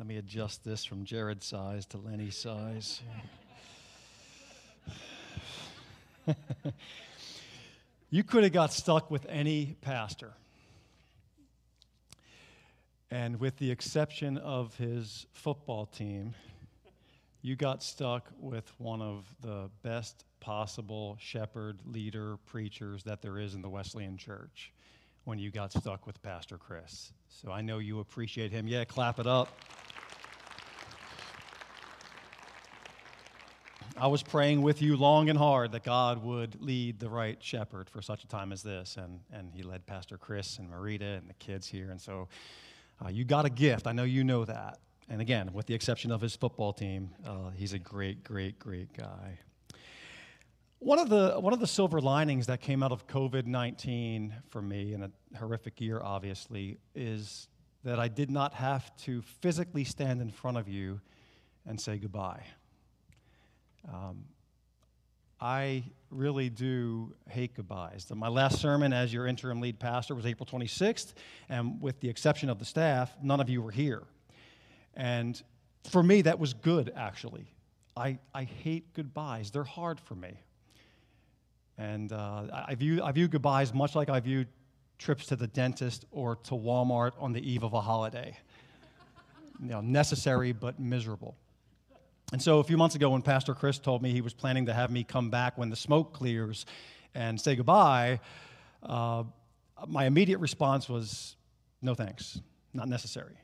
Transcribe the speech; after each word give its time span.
Let 0.00 0.06
me 0.06 0.16
adjust 0.16 0.64
this 0.64 0.82
from 0.82 1.04
Jared's 1.04 1.44
size 1.44 1.84
to 1.88 1.98
Lenny's 1.98 2.34
size. 2.34 3.02
you 8.08 8.24
could 8.24 8.44
have 8.44 8.52
got 8.54 8.72
stuck 8.72 9.10
with 9.10 9.26
any 9.28 9.76
pastor. 9.82 10.32
And 13.10 13.38
with 13.38 13.58
the 13.58 13.70
exception 13.70 14.38
of 14.38 14.74
his 14.76 15.26
football 15.34 15.84
team, 15.84 16.34
you 17.42 17.54
got 17.54 17.82
stuck 17.82 18.30
with 18.38 18.72
one 18.78 19.02
of 19.02 19.26
the 19.42 19.68
best 19.82 20.24
possible 20.40 21.18
shepherd, 21.20 21.78
leader, 21.84 22.38
preachers 22.46 23.02
that 23.02 23.20
there 23.20 23.38
is 23.38 23.54
in 23.54 23.60
the 23.60 23.68
Wesleyan 23.68 24.16
church 24.16 24.72
when 25.24 25.38
you 25.38 25.50
got 25.50 25.74
stuck 25.74 26.06
with 26.06 26.22
Pastor 26.22 26.56
Chris. 26.56 27.12
So 27.28 27.52
I 27.52 27.60
know 27.60 27.76
you 27.76 28.00
appreciate 28.00 28.50
him. 28.50 28.66
Yeah, 28.66 28.84
clap 28.86 29.18
it 29.18 29.26
up. 29.26 29.50
I 34.00 34.06
was 34.06 34.22
praying 34.22 34.62
with 34.62 34.80
you 34.80 34.96
long 34.96 35.28
and 35.28 35.38
hard 35.38 35.72
that 35.72 35.82
God 35.82 36.24
would 36.24 36.62
lead 36.62 36.98
the 36.98 37.10
right 37.10 37.36
shepherd 37.38 37.90
for 37.90 38.00
such 38.00 38.24
a 38.24 38.26
time 38.26 38.50
as 38.50 38.62
this. 38.62 38.96
And, 38.96 39.20
and 39.30 39.52
he 39.54 39.62
led 39.62 39.84
Pastor 39.84 40.16
Chris 40.16 40.56
and 40.58 40.70
Marita 40.72 41.18
and 41.18 41.28
the 41.28 41.34
kids 41.34 41.66
here. 41.66 41.90
And 41.90 42.00
so 42.00 42.26
uh, 43.04 43.10
you 43.10 43.26
got 43.26 43.44
a 43.44 43.50
gift. 43.50 43.86
I 43.86 43.92
know 43.92 44.04
you 44.04 44.24
know 44.24 44.46
that. 44.46 44.78
And 45.10 45.20
again, 45.20 45.50
with 45.52 45.66
the 45.66 45.74
exception 45.74 46.10
of 46.12 46.22
his 46.22 46.34
football 46.34 46.72
team, 46.72 47.10
uh, 47.26 47.50
he's 47.50 47.74
a 47.74 47.78
great, 47.78 48.24
great, 48.24 48.58
great 48.58 48.90
guy. 48.96 49.38
One 50.78 50.98
of, 50.98 51.10
the, 51.10 51.32
one 51.38 51.52
of 51.52 51.60
the 51.60 51.66
silver 51.66 52.00
linings 52.00 52.46
that 52.46 52.62
came 52.62 52.82
out 52.82 52.92
of 52.92 53.06
COVID 53.06 53.44
19 53.44 54.34
for 54.48 54.62
me, 54.62 54.94
in 54.94 55.02
a 55.02 55.10
horrific 55.36 55.78
year, 55.78 56.00
obviously, 56.02 56.78
is 56.94 57.48
that 57.84 58.00
I 58.00 58.08
did 58.08 58.30
not 58.30 58.54
have 58.54 58.96
to 59.02 59.20
physically 59.20 59.84
stand 59.84 60.22
in 60.22 60.30
front 60.30 60.56
of 60.56 60.68
you 60.68 61.02
and 61.66 61.78
say 61.78 61.98
goodbye. 61.98 62.44
Um, 63.88 64.24
I 65.40 65.84
really 66.10 66.50
do 66.50 67.14
hate 67.28 67.54
goodbyes. 67.54 68.06
My 68.14 68.28
last 68.28 68.60
sermon 68.60 68.92
as 68.92 69.12
your 69.12 69.26
interim 69.26 69.60
lead 69.60 69.78
pastor 69.78 70.14
was 70.14 70.26
April 70.26 70.46
26th, 70.46 71.14
and 71.48 71.80
with 71.80 71.98
the 72.00 72.08
exception 72.08 72.50
of 72.50 72.58
the 72.58 72.64
staff, 72.64 73.12
none 73.22 73.40
of 73.40 73.48
you 73.48 73.62
were 73.62 73.70
here. 73.70 74.02
And 74.94 75.40
for 75.88 76.02
me, 76.02 76.22
that 76.22 76.38
was 76.38 76.52
good, 76.52 76.92
actually. 76.94 77.46
I, 77.96 78.18
I 78.34 78.44
hate 78.44 78.92
goodbyes, 78.92 79.50
they're 79.50 79.64
hard 79.64 79.98
for 79.98 80.14
me. 80.14 80.40
And 81.78 82.12
uh, 82.12 82.64
I, 82.68 82.74
view, 82.74 83.02
I 83.02 83.10
view 83.12 83.26
goodbyes 83.26 83.72
much 83.72 83.94
like 83.94 84.10
I 84.10 84.20
view 84.20 84.44
trips 84.98 85.24
to 85.26 85.36
the 85.36 85.46
dentist 85.46 86.04
or 86.10 86.36
to 86.36 86.52
Walmart 86.52 87.12
on 87.18 87.32
the 87.32 87.50
eve 87.50 87.62
of 87.62 87.72
a 87.72 87.80
holiday. 87.80 88.36
you 89.62 89.68
know, 89.70 89.80
necessary 89.80 90.52
but 90.52 90.78
miserable. 90.78 91.38
And 92.32 92.40
so 92.40 92.60
a 92.60 92.64
few 92.64 92.76
months 92.76 92.94
ago, 92.94 93.10
when 93.10 93.22
Pastor 93.22 93.54
Chris 93.54 93.78
told 93.78 94.02
me 94.02 94.12
he 94.12 94.20
was 94.20 94.34
planning 94.34 94.66
to 94.66 94.72
have 94.72 94.90
me 94.90 95.02
come 95.02 95.30
back 95.30 95.58
when 95.58 95.68
the 95.68 95.76
smoke 95.76 96.12
clears 96.12 96.64
and 97.12 97.40
say 97.40 97.56
goodbye, 97.56 98.20
uh, 98.84 99.24
my 99.88 100.04
immediate 100.04 100.38
response 100.38 100.88
was, 100.88 101.34
no 101.82 101.94
thanks, 101.94 102.40
not 102.72 102.88
necessary. 102.88 103.36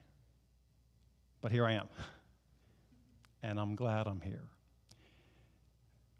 But 1.40 1.50
here 1.50 1.66
I 1.66 1.72
am. 1.72 1.88
And 3.42 3.58
I'm 3.58 3.74
glad 3.74 4.06
I'm 4.06 4.20
here. 4.20 4.44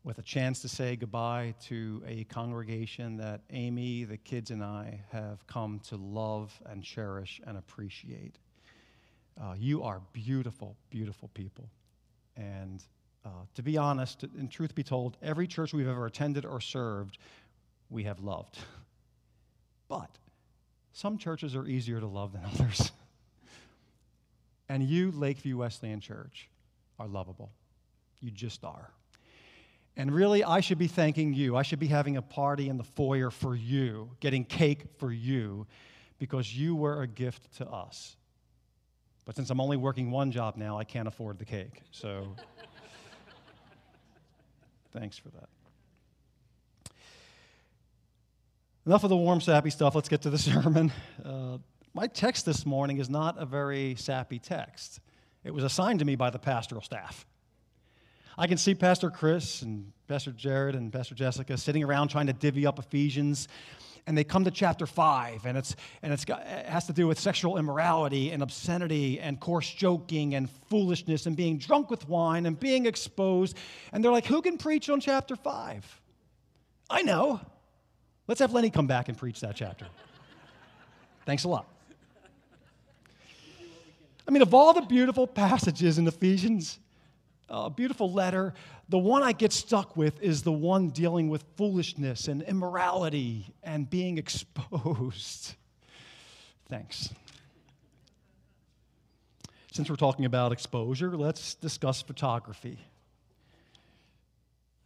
With 0.03 0.19
a 0.19 0.23
chance 0.23 0.61
to 0.63 0.69
say 0.69 0.97
goodbye 0.97 1.55
to 1.67 2.03
a 2.07 2.25
congregation 2.25 3.17
that 3.19 3.43
Amy, 3.51 4.05
the 4.05 4.17
kids, 4.17 4.51
and 4.51 4.63
I 4.63 5.01
have 5.13 5.47
come 5.47 5.81
to 5.89 5.97
love 5.97 6.53
and 6.67 6.83
cherish 6.83 7.41
and 7.47 7.59
appreciate. 7.59 8.39
Uh, 9.41 9.55
you 9.57 9.83
are 9.83 10.01
beautiful, 10.13 10.77
beautiful 10.91 11.29
people. 11.35 11.69
And 12.37 12.83
uh, 13.25 13.29
to 13.55 13.63
be 13.63 13.77
honest, 13.77 14.23
and 14.23 14.51
truth 14.51 14.75
be 14.75 14.83
told, 14.83 15.17
every 15.23 15.47
church 15.47 15.73
we've 15.73 15.89
ever 15.89 16.07
attended 16.07 16.45
or 16.45 16.61
served, 16.61 17.19
we 17.91 18.05
have 18.05 18.21
loved. 18.21 18.59
But 19.89 20.11
some 20.93 21.17
churches 21.17 21.55
are 21.55 21.65
easier 21.65 22.01
to 22.01 22.07
love 22.09 22.33
than 22.33 22.43
others. 22.55 22.91
and 24.69 24.83
you, 24.83 25.13
Lakeview 25.13 25.59
Wesleyan 25.59 26.01
Church, 26.01 26.49
are 26.99 27.07
lovable. 27.07 27.53
You 28.21 28.33
just 28.33 28.65
are. 28.65 28.91
And 29.97 30.13
really, 30.13 30.43
I 30.43 30.61
should 30.61 30.79
be 30.79 30.89
thanking 30.89 31.33
you. 31.33 31.57
I 31.57 31.63
should 31.63 31.79
be 31.79 31.87
having 31.87 32.17
a 32.17 32.23
party 32.23 32.69
in 32.69 32.77
the 32.77 32.85
foyer 32.85 33.31
for 33.31 33.55
you, 33.55 34.11
getting 34.19 34.45
cake 34.45 34.85
for 34.99 35.13
you, 35.13 35.67
because 36.19 36.55
you 36.55 36.75
were 36.75 37.03
a 37.03 37.07
gift 37.07 37.57
to 37.59 37.69
us. 37.69 38.17
But 39.27 39.35
since 39.35 39.51
I'm 39.51 39.61
only 39.61 39.77
working 39.77 40.11
one 40.13 40.31
job 40.31 40.57
now, 40.57 40.79
I 40.79 40.85
can't 40.85 41.09
afford 41.09 41.39
the 41.39 41.45
cake. 41.45 41.83
So 41.91 42.35
thanks 44.93 45.19
for 45.19 45.29
that. 45.31 45.49
Enough 48.87 49.03
of 49.03 49.11
the 49.11 49.17
warm, 49.17 49.41
sappy 49.41 49.71
stuff. 49.71 49.97
Let's 49.97 50.09
get 50.09 50.23
to 50.23 50.31
the 50.31 50.39
sermon. 50.39 50.93
Uh, 51.25 51.59
my 51.93 52.07
text 52.07 52.47
this 52.47 52.65
morning 52.65 52.99
is 52.99 53.11
not 53.11 53.37
a 53.37 53.45
very 53.45 53.97
sappy 53.97 54.39
text. 54.39 55.01
It 55.43 55.53
was 55.53 55.65
assigned 55.65 55.99
to 55.99 56.05
me 56.05 56.15
by 56.15 56.31
the 56.31 56.39
pastoral 56.39 56.81
staff. 56.81 57.27
I 58.39 58.47
can 58.47 58.59
see 58.59 58.75
Pastor 58.75 59.11
Chris 59.11 59.63
and 59.63 59.93
Pastor 60.07 60.31
Jared 60.31 60.77
and 60.77 60.93
Pastor 60.93 61.17
Jessica 61.17 61.57
sitting 61.57 61.83
around 61.83 62.09
trying 62.09 62.29
to 62.29 62.33
divvy 62.33 62.65
up 62.65 62.79
Ephesians 62.79 63.49
and 64.07 64.17
they 64.17 64.25
come 64.25 64.45
to 64.45 64.51
chapter 64.51 64.87
5 64.87 65.47
and 65.47 65.59
it's 65.59 65.75
and 66.03 66.13
it's 66.13 66.25
got, 66.25 66.43
it 66.43 66.67
has 66.67 66.87
to 66.87 66.93
do 66.93 67.07
with 67.07 67.19
sexual 67.19 67.59
immorality 67.59 68.31
and 68.31 68.43
obscenity 68.43 69.19
and 69.19 69.41
coarse 69.41 69.71
joking 69.71 70.35
and 70.35 70.49
foolishness 70.69 71.27
and 71.27 71.37
being 71.37 71.59
drunk 71.59 71.91
with 71.91 72.09
wine 72.09 72.47
and 72.47 72.59
being 72.59 72.87
exposed. 72.87 73.57
And 73.93 74.05
they're 74.05 74.13
like 74.13 74.27
who 74.27 74.43
can 74.43 74.59
preach 74.59 74.89
on 74.89 75.01
chapter 75.01 75.37
5 75.37 76.01
i 76.89 77.03
know. 77.03 77.41
Let's 78.29 78.41
have 78.41 78.53
lenny 78.53 78.71
come 78.71 78.87
back 78.87 79.09
and 79.09 79.17
preach 79.17 79.41
that 79.41 79.57
chapter. 79.57 79.87
Thanks 81.25 81.45
a 81.45 81.49
lot. 81.49 81.67
I 84.29 84.31
mean 84.31 84.43
of 84.43 84.55
all 84.55 84.73
the 84.73 84.83
beautiful 84.83 85.27
passages 85.27 85.99
in 85.99 86.07
ephesians 86.07 86.79
a 87.49 87.71
beautiful 87.71 88.13
letter. 88.13 88.55
The 88.89 88.99
one 88.99 89.23
I 89.23 89.33
get 89.33 89.53
stuck 89.53 89.97
with 89.97 90.21
is 90.23 90.43
the 90.43 90.53
one 90.53 90.91
dealing 90.91 91.29
with 91.29 91.45
foolishness 91.57 92.29
and 92.29 92.43
immorality 92.43 93.47
and 93.63 93.89
being 93.89 94.19
exposed. 94.19 95.55
Thanks. 96.69 97.11
Since 99.73 99.91
we're 99.91 99.97
talking 99.97 100.25
about 100.25 100.53
exposure, 100.53 101.17
let's 101.17 101.55
discuss 101.55 102.01
photography. 102.01 102.79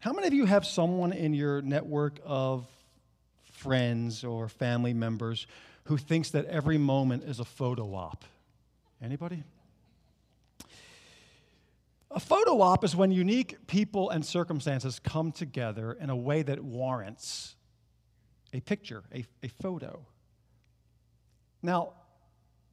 How 0.01 0.13
many 0.13 0.27
of 0.27 0.35
you 0.35 0.47
have 0.47 0.67
someone 0.67 1.13
in 1.13 1.35
your 1.35 1.63
network 1.63 2.21
of 2.25 2.67
friends 3.53 4.25
or 4.25 4.49
family 4.49 4.95
members 4.95 5.47
who 5.85 5.97
thinks 5.97 6.31
that 6.31 6.47
every 6.47 6.79
moment 6.79 7.25
is 7.25 7.39
a 7.39 7.45
photo 7.45 7.95
op? 7.95 8.25
Anybody? 9.03 9.45
A 12.13 12.19
photo 12.19 12.61
op 12.61 12.85
is 12.85 12.97
when 12.97 13.13
unique 13.13 13.67
people 13.69 14.11
and 14.11 14.25
circumstances 14.25 14.99
come 14.99 15.31
together 15.31 15.93
in 15.93 16.11
a 16.11 16.17
way 16.17 16.43
that 16.43 16.63
warrants 16.63 17.55
a 18.53 18.61
picture, 18.61 19.05
a, 19.15 19.25
a 19.45 19.49
photo. 19.63 20.05
Now, 21.63 21.93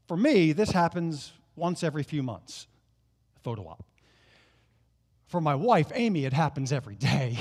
for 0.08 0.18
me, 0.18 0.54
this 0.54 0.72
happens 0.72 1.32
once 1.56 1.84
every 1.84 2.04
few 2.04 2.24
months, 2.24 2.68
a 3.36 3.40
photo 3.42 3.68
op. 3.68 3.84
For 5.28 5.40
my 5.40 5.54
wife, 5.54 5.92
Amy, 5.94 6.26
it 6.26 6.34
happens 6.34 6.72
every 6.72 6.96
day. 6.96 7.38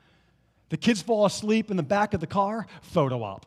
the 0.70 0.76
kids 0.76 1.00
fall 1.00 1.26
asleep 1.26 1.70
in 1.70 1.76
the 1.76 1.82
back 1.82 2.12
of 2.12 2.20
the 2.20 2.26
car, 2.26 2.66
photo 2.82 3.22
op. 3.22 3.46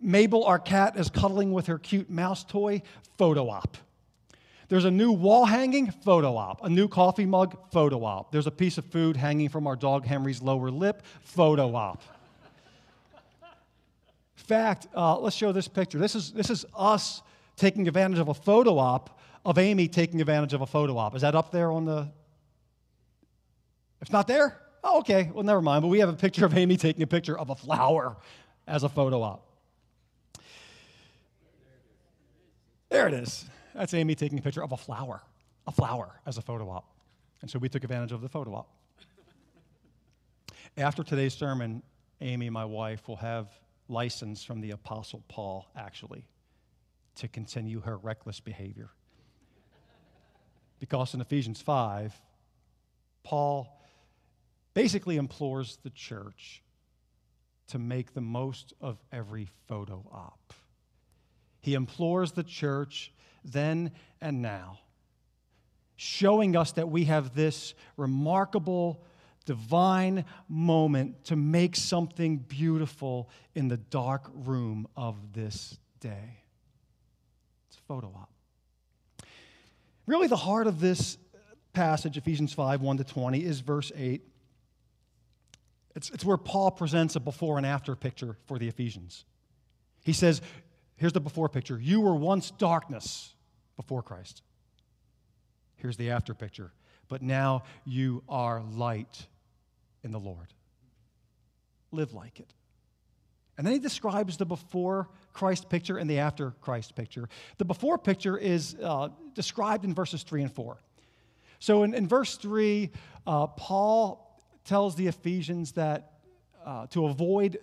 Mabel, 0.00 0.44
our 0.44 0.58
cat, 0.58 0.96
is 0.96 1.10
cuddling 1.10 1.52
with 1.52 1.66
her 1.66 1.78
cute 1.78 2.10
mouse 2.10 2.44
toy, 2.44 2.82
photo 3.18 3.50
op. 3.50 3.76
There's 4.68 4.84
a 4.84 4.90
new 4.90 5.12
wall 5.12 5.46
hanging, 5.46 5.90
photo 5.90 6.36
op. 6.36 6.64
A 6.64 6.68
new 6.68 6.88
coffee 6.88 7.24
mug, 7.24 7.56
photo 7.72 8.04
op. 8.04 8.30
There's 8.30 8.46
a 8.46 8.50
piece 8.50 8.76
of 8.76 8.84
food 8.84 9.16
hanging 9.16 9.48
from 9.48 9.66
our 9.66 9.76
dog 9.76 10.04
Henry's 10.04 10.42
lower 10.42 10.70
lip, 10.70 11.02
photo 11.22 11.74
op. 11.74 12.02
Fact, 14.36 14.86
uh, 14.94 15.18
let's 15.18 15.36
show 15.36 15.52
this 15.52 15.68
picture. 15.68 15.98
This 15.98 16.14
is, 16.14 16.32
this 16.32 16.50
is 16.50 16.66
us 16.76 17.22
taking 17.56 17.88
advantage 17.88 18.18
of 18.18 18.28
a 18.28 18.34
photo 18.34 18.78
op 18.78 19.18
of 19.44 19.58
Amy 19.58 19.88
taking 19.88 20.20
advantage 20.20 20.52
of 20.52 20.60
a 20.60 20.66
photo 20.66 20.96
op. 20.98 21.14
Is 21.14 21.22
that 21.22 21.34
up 21.34 21.50
there 21.50 21.70
on 21.70 21.84
the. 21.84 22.08
It's 24.00 24.12
not 24.12 24.26
there? 24.26 24.60
Oh, 24.84 25.00
okay. 25.00 25.30
Well, 25.32 25.44
never 25.44 25.62
mind. 25.62 25.82
But 25.82 25.88
we 25.88 25.98
have 26.00 26.08
a 26.08 26.14
picture 26.14 26.44
of 26.44 26.56
Amy 26.56 26.76
taking 26.76 27.02
a 27.02 27.06
picture 27.06 27.38
of 27.38 27.50
a 27.50 27.56
flower 27.56 28.16
as 28.66 28.84
a 28.84 28.88
photo 28.88 29.22
op. 29.22 29.44
There 32.90 33.08
it 33.08 33.14
is. 33.14 33.44
That's 33.74 33.94
Amy 33.94 34.14
taking 34.14 34.38
a 34.38 34.42
picture 34.42 34.62
of 34.62 34.72
a 34.72 34.76
flower, 34.76 35.22
a 35.66 35.72
flower 35.72 36.20
as 36.26 36.38
a 36.38 36.42
photo 36.42 36.68
op. 36.70 36.90
And 37.40 37.50
so 37.50 37.58
we 37.58 37.68
took 37.68 37.84
advantage 37.84 38.12
of 38.12 38.20
the 38.20 38.28
photo 38.28 38.54
op. 38.54 38.74
After 40.76 41.02
today's 41.02 41.34
sermon, 41.34 41.82
Amy, 42.20 42.50
my 42.50 42.64
wife, 42.64 43.08
will 43.08 43.16
have 43.16 43.48
license 43.88 44.44
from 44.44 44.60
the 44.60 44.72
Apostle 44.72 45.22
Paul, 45.28 45.66
actually, 45.76 46.24
to 47.16 47.28
continue 47.28 47.80
her 47.80 47.96
reckless 47.96 48.40
behavior. 48.40 48.90
Because 50.78 51.14
in 51.14 51.20
Ephesians 51.20 51.60
5, 51.60 52.20
Paul 53.24 53.68
basically 54.74 55.16
implores 55.16 55.78
the 55.82 55.90
church 55.90 56.62
to 57.68 57.78
make 57.78 58.14
the 58.14 58.20
most 58.20 58.72
of 58.80 58.98
every 59.12 59.48
photo 59.66 60.04
op. 60.12 60.54
He 61.68 61.74
implores 61.74 62.32
the 62.32 62.42
church 62.42 63.12
then 63.44 63.92
and 64.22 64.40
now, 64.40 64.78
showing 65.96 66.56
us 66.56 66.72
that 66.72 66.88
we 66.88 67.04
have 67.04 67.34
this 67.34 67.74
remarkable 67.98 69.04
divine 69.44 70.24
moment 70.48 71.24
to 71.24 71.36
make 71.36 71.76
something 71.76 72.38
beautiful 72.38 73.28
in 73.54 73.68
the 73.68 73.76
dark 73.76 74.30
room 74.32 74.88
of 74.96 75.34
this 75.34 75.76
day. 76.00 76.42
It's 77.68 77.76
a 77.76 77.82
photo 77.82 78.06
op. 78.06 78.30
Really, 80.06 80.26
the 80.26 80.36
heart 80.36 80.66
of 80.66 80.80
this 80.80 81.18
passage, 81.74 82.16
Ephesians 82.16 82.54
5 82.54 82.80
1 82.80 82.96
to 82.96 83.04
20, 83.04 83.44
is 83.44 83.60
verse 83.60 83.92
8 83.94 84.22
it's, 85.94 86.08
it's 86.10 86.24
where 86.24 86.38
Paul 86.38 86.70
presents 86.70 87.14
a 87.16 87.20
before 87.20 87.58
and 87.58 87.66
after 87.66 87.94
picture 87.94 88.38
for 88.46 88.58
the 88.58 88.68
Ephesians. 88.68 89.24
He 90.04 90.12
says, 90.12 90.40
here's 90.98 91.12
the 91.12 91.20
before 91.20 91.48
picture. 91.48 91.78
You 91.80 92.00
were 92.00 92.14
once 92.14 92.50
darkness 92.50 93.34
before 93.76 94.02
Christ. 94.02 94.42
Here's 95.76 95.96
the 95.96 96.10
after 96.10 96.34
picture. 96.34 96.72
But 97.08 97.22
now 97.22 97.62
you 97.86 98.22
are 98.28 98.62
light 98.74 99.26
in 100.04 100.12
the 100.12 100.20
Lord. 100.20 100.52
Live 101.90 102.12
like 102.12 102.38
it. 102.38 102.52
And 103.56 103.66
then 103.66 103.74
he 103.74 103.80
describes 103.80 104.36
the 104.36 104.46
before 104.46 105.08
Christ 105.32 105.68
picture 105.68 105.98
and 105.98 106.08
the 106.08 106.18
after 106.18 106.52
Christ 106.60 106.94
picture. 106.94 107.28
The 107.58 107.64
before 107.64 107.98
picture 107.98 108.38
is 108.38 108.76
uh, 108.82 109.08
described 109.34 109.84
in 109.84 109.94
verses 109.94 110.22
3 110.22 110.42
and 110.42 110.52
4. 110.52 110.78
So 111.58 111.82
in, 111.82 111.92
in 111.92 112.06
verse 112.06 112.36
3, 112.36 112.90
uh, 113.26 113.48
Paul 113.48 114.40
tells 114.64 114.94
the 114.94 115.08
Ephesians 115.08 115.72
that 115.72 116.12
uh, 116.64 116.86
to 116.88 117.06
avoid 117.06 117.58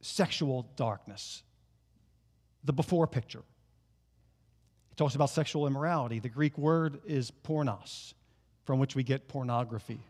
sexual 0.00 0.70
darkness, 0.76 1.42
the 2.64 2.72
before 2.72 3.06
picture. 3.06 3.42
He 4.90 4.94
talks 4.96 5.14
about 5.14 5.30
sexual 5.30 5.66
immorality. 5.66 6.18
The 6.18 6.28
Greek 6.28 6.58
word 6.58 7.00
is 7.04 7.30
pornos, 7.30 8.14
from 8.64 8.78
which 8.78 8.94
we 8.94 9.02
get 9.02 9.28
pornography. 9.28 10.00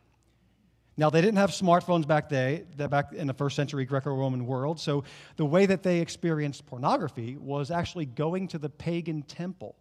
Now, 0.97 1.08
they 1.08 1.20
didn't 1.20 1.38
have 1.38 1.50
smartphones 1.50 2.06
back, 2.06 2.29
day, 2.29 2.64
back 2.76 3.12
in 3.12 3.26
the 3.26 3.32
first 3.32 3.56
century 3.56 3.85
Greco 3.85 4.14
Roman 4.14 4.47
world, 4.47 4.79
so 4.79 5.05
the 5.37 5.47
way 5.47 5.64
that 5.64 5.82
they 5.82 6.00
experienced 6.00 6.67
pornography 6.67 7.37
was 7.38 7.70
actually 7.70 8.06
going 8.06 8.49
to 8.49 8.58
the 8.58 8.69
pagan 8.69 9.23
temple 9.23 9.76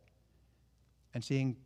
and 1.14 1.24
seeing 1.24 1.58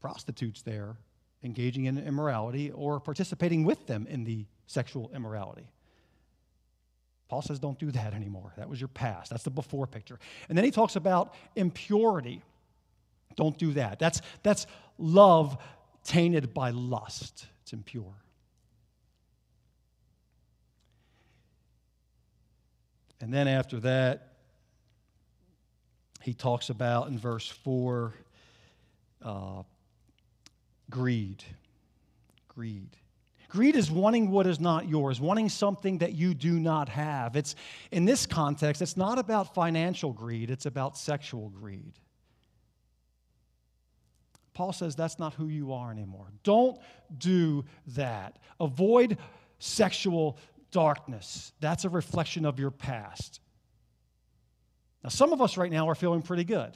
prostitutes 0.00 0.62
there 0.62 0.96
engaging 1.44 1.86
in 1.86 1.98
immorality 1.98 2.70
or 2.70 3.00
participating 3.00 3.64
with 3.64 3.86
them 3.86 4.06
in 4.08 4.24
the 4.24 4.46
sexual 4.66 5.10
immorality. 5.14 5.68
Paul 7.32 7.40
says, 7.40 7.58
don't 7.58 7.78
do 7.78 7.90
that 7.92 8.12
anymore. 8.12 8.52
That 8.58 8.68
was 8.68 8.78
your 8.78 8.88
past. 8.88 9.30
That's 9.30 9.42
the 9.42 9.48
before 9.48 9.86
picture. 9.86 10.18
And 10.50 10.58
then 10.58 10.66
he 10.66 10.70
talks 10.70 10.96
about 10.96 11.32
impurity. 11.56 12.42
Don't 13.36 13.56
do 13.56 13.72
that. 13.72 13.98
That's, 13.98 14.20
that's 14.42 14.66
love 14.98 15.56
tainted 16.04 16.52
by 16.52 16.72
lust, 16.72 17.46
it's 17.62 17.72
impure. 17.72 18.12
And 23.22 23.32
then 23.32 23.48
after 23.48 23.80
that, 23.80 24.34
he 26.20 26.34
talks 26.34 26.68
about 26.68 27.08
in 27.08 27.18
verse 27.18 27.48
4 27.48 28.12
uh, 29.24 29.62
greed. 30.90 31.42
Greed. 32.48 32.94
Greed 33.52 33.76
is 33.76 33.90
wanting 33.90 34.30
what 34.30 34.46
is 34.46 34.58
not 34.58 34.88
yours, 34.88 35.20
wanting 35.20 35.50
something 35.50 35.98
that 35.98 36.14
you 36.14 36.32
do 36.32 36.58
not 36.58 36.88
have. 36.88 37.36
It's 37.36 37.54
in 37.90 38.06
this 38.06 38.24
context, 38.24 38.80
it's 38.80 38.96
not 38.96 39.18
about 39.18 39.52
financial 39.52 40.10
greed, 40.10 40.48
it's 40.48 40.64
about 40.64 40.96
sexual 40.96 41.50
greed. 41.50 41.92
Paul 44.54 44.72
says 44.72 44.96
that's 44.96 45.18
not 45.18 45.34
who 45.34 45.48
you 45.48 45.74
are 45.74 45.90
anymore. 45.90 46.28
Don't 46.44 46.78
do 47.18 47.66
that. 47.88 48.38
Avoid 48.58 49.18
sexual 49.58 50.38
darkness. 50.70 51.52
That's 51.60 51.84
a 51.84 51.90
reflection 51.90 52.46
of 52.46 52.58
your 52.58 52.70
past. 52.70 53.40
Now, 55.04 55.10
some 55.10 55.34
of 55.34 55.42
us 55.42 55.58
right 55.58 55.70
now 55.70 55.90
are 55.90 55.94
feeling 55.94 56.22
pretty 56.22 56.44
good 56.44 56.74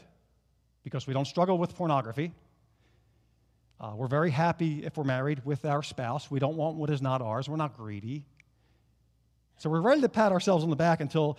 because 0.84 1.06
we 1.06 1.14
don't 1.14 1.26
struggle 1.26 1.56
with 1.56 1.75
pornography. 1.75 2.32
Uh, 3.78 3.93
we're 3.94 4.06
very 4.06 4.31
happy 4.31 4.84
if 4.84 4.96
we're 4.96 5.05
married 5.05 5.44
with 5.44 5.64
our 5.64 5.82
spouse. 5.82 6.31
We 6.31 6.38
don't 6.38 6.56
want 6.56 6.76
what 6.76 6.90
is 6.90 7.02
not 7.02 7.20
ours. 7.20 7.49
We're 7.49 7.56
not 7.56 7.76
greedy. 7.76 8.25
So 9.58 9.69
we're 9.69 9.81
ready 9.81 10.00
to 10.00 10.08
pat 10.08 10.32
ourselves 10.32 10.64
on 10.64 10.70
the 10.70 10.76
back 10.76 11.00
until 11.00 11.38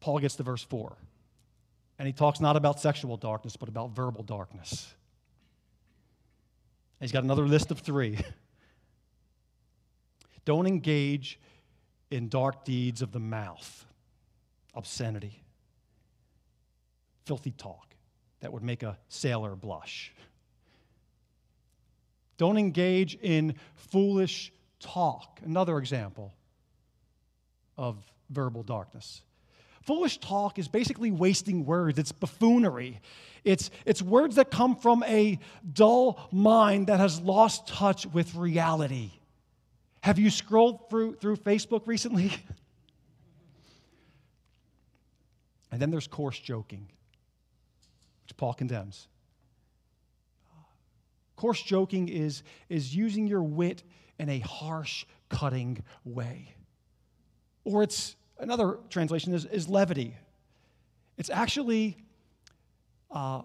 Paul 0.00 0.18
gets 0.18 0.36
to 0.36 0.42
verse 0.42 0.62
4. 0.62 0.96
And 1.98 2.06
he 2.06 2.12
talks 2.12 2.40
not 2.40 2.56
about 2.56 2.80
sexual 2.80 3.16
darkness, 3.16 3.56
but 3.56 3.68
about 3.68 3.90
verbal 3.90 4.22
darkness. 4.22 4.92
And 7.00 7.06
he's 7.06 7.12
got 7.12 7.24
another 7.24 7.46
list 7.46 7.70
of 7.70 7.78
three. 7.78 8.18
Don't 10.44 10.66
engage 10.66 11.38
in 12.10 12.28
dark 12.28 12.64
deeds 12.64 13.00
of 13.00 13.12
the 13.12 13.20
mouth, 13.20 13.86
obscenity, 14.74 15.42
filthy 17.24 17.52
talk 17.52 17.94
that 18.40 18.52
would 18.52 18.62
make 18.62 18.82
a 18.82 18.98
sailor 19.08 19.56
blush. 19.56 20.12
Don't 22.36 22.58
engage 22.58 23.16
in 23.20 23.54
foolish 23.74 24.52
talk. 24.80 25.40
Another 25.44 25.78
example 25.78 26.34
of 27.76 27.96
verbal 28.30 28.62
darkness. 28.62 29.22
Foolish 29.82 30.18
talk 30.18 30.58
is 30.58 30.66
basically 30.66 31.10
wasting 31.10 31.66
words, 31.66 31.98
it's 31.98 32.12
buffoonery. 32.12 33.00
It's, 33.44 33.70
it's 33.84 34.00
words 34.00 34.36
that 34.36 34.50
come 34.50 34.74
from 34.74 35.02
a 35.02 35.38
dull 35.70 36.18
mind 36.32 36.86
that 36.86 36.98
has 36.98 37.20
lost 37.20 37.68
touch 37.68 38.06
with 38.06 38.34
reality. 38.34 39.10
Have 40.00 40.18
you 40.18 40.30
scrolled 40.30 40.88
through, 40.88 41.16
through 41.16 41.36
Facebook 41.36 41.86
recently? 41.86 42.32
and 45.70 45.80
then 45.80 45.90
there's 45.90 46.06
coarse 46.06 46.38
joking, 46.38 46.88
which 48.24 48.34
Paul 48.38 48.54
condemns. 48.54 49.08
Coarse 51.36 51.62
joking 51.62 52.08
is, 52.08 52.42
is 52.68 52.94
using 52.94 53.26
your 53.26 53.42
wit 53.42 53.82
in 54.18 54.28
a 54.28 54.38
harsh, 54.40 55.04
cutting 55.28 55.82
way. 56.04 56.54
Or 57.64 57.82
it's 57.82 58.16
another 58.38 58.78
translation 58.90 59.32
is, 59.34 59.44
is 59.46 59.68
levity. 59.68 60.16
It's 61.16 61.30
actually 61.30 61.96
uh, 63.10 63.42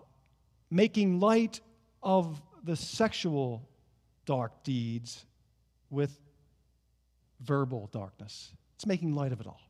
making 0.69 1.19
light 1.19 1.61
of 2.03 2.41
the 2.63 2.75
sexual 2.75 3.67
dark 4.25 4.63
deeds 4.63 5.25
with 5.89 6.19
verbal 7.41 7.89
darkness. 7.91 8.51
It's 8.75 8.85
making 8.85 9.13
light 9.13 9.31
of 9.31 9.39
it 9.39 9.47
all. 9.47 9.61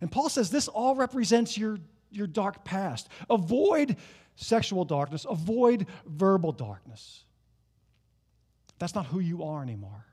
And 0.00 0.10
Paul 0.10 0.28
says 0.28 0.50
this 0.50 0.68
all 0.68 0.94
represents 0.94 1.58
your, 1.58 1.78
your 2.10 2.26
dark 2.26 2.64
past. 2.64 3.08
Avoid 3.28 3.96
sexual 4.40 4.84
darkness, 4.84 5.26
avoid 5.28 5.86
verbal 6.06 6.50
darkness. 6.52 7.24
That's 8.78 8.94
not 8.94 9.06
who 9.06 9.20
you 9.20 9.44
are 9.44 9.62
anymore. 9.62 10.06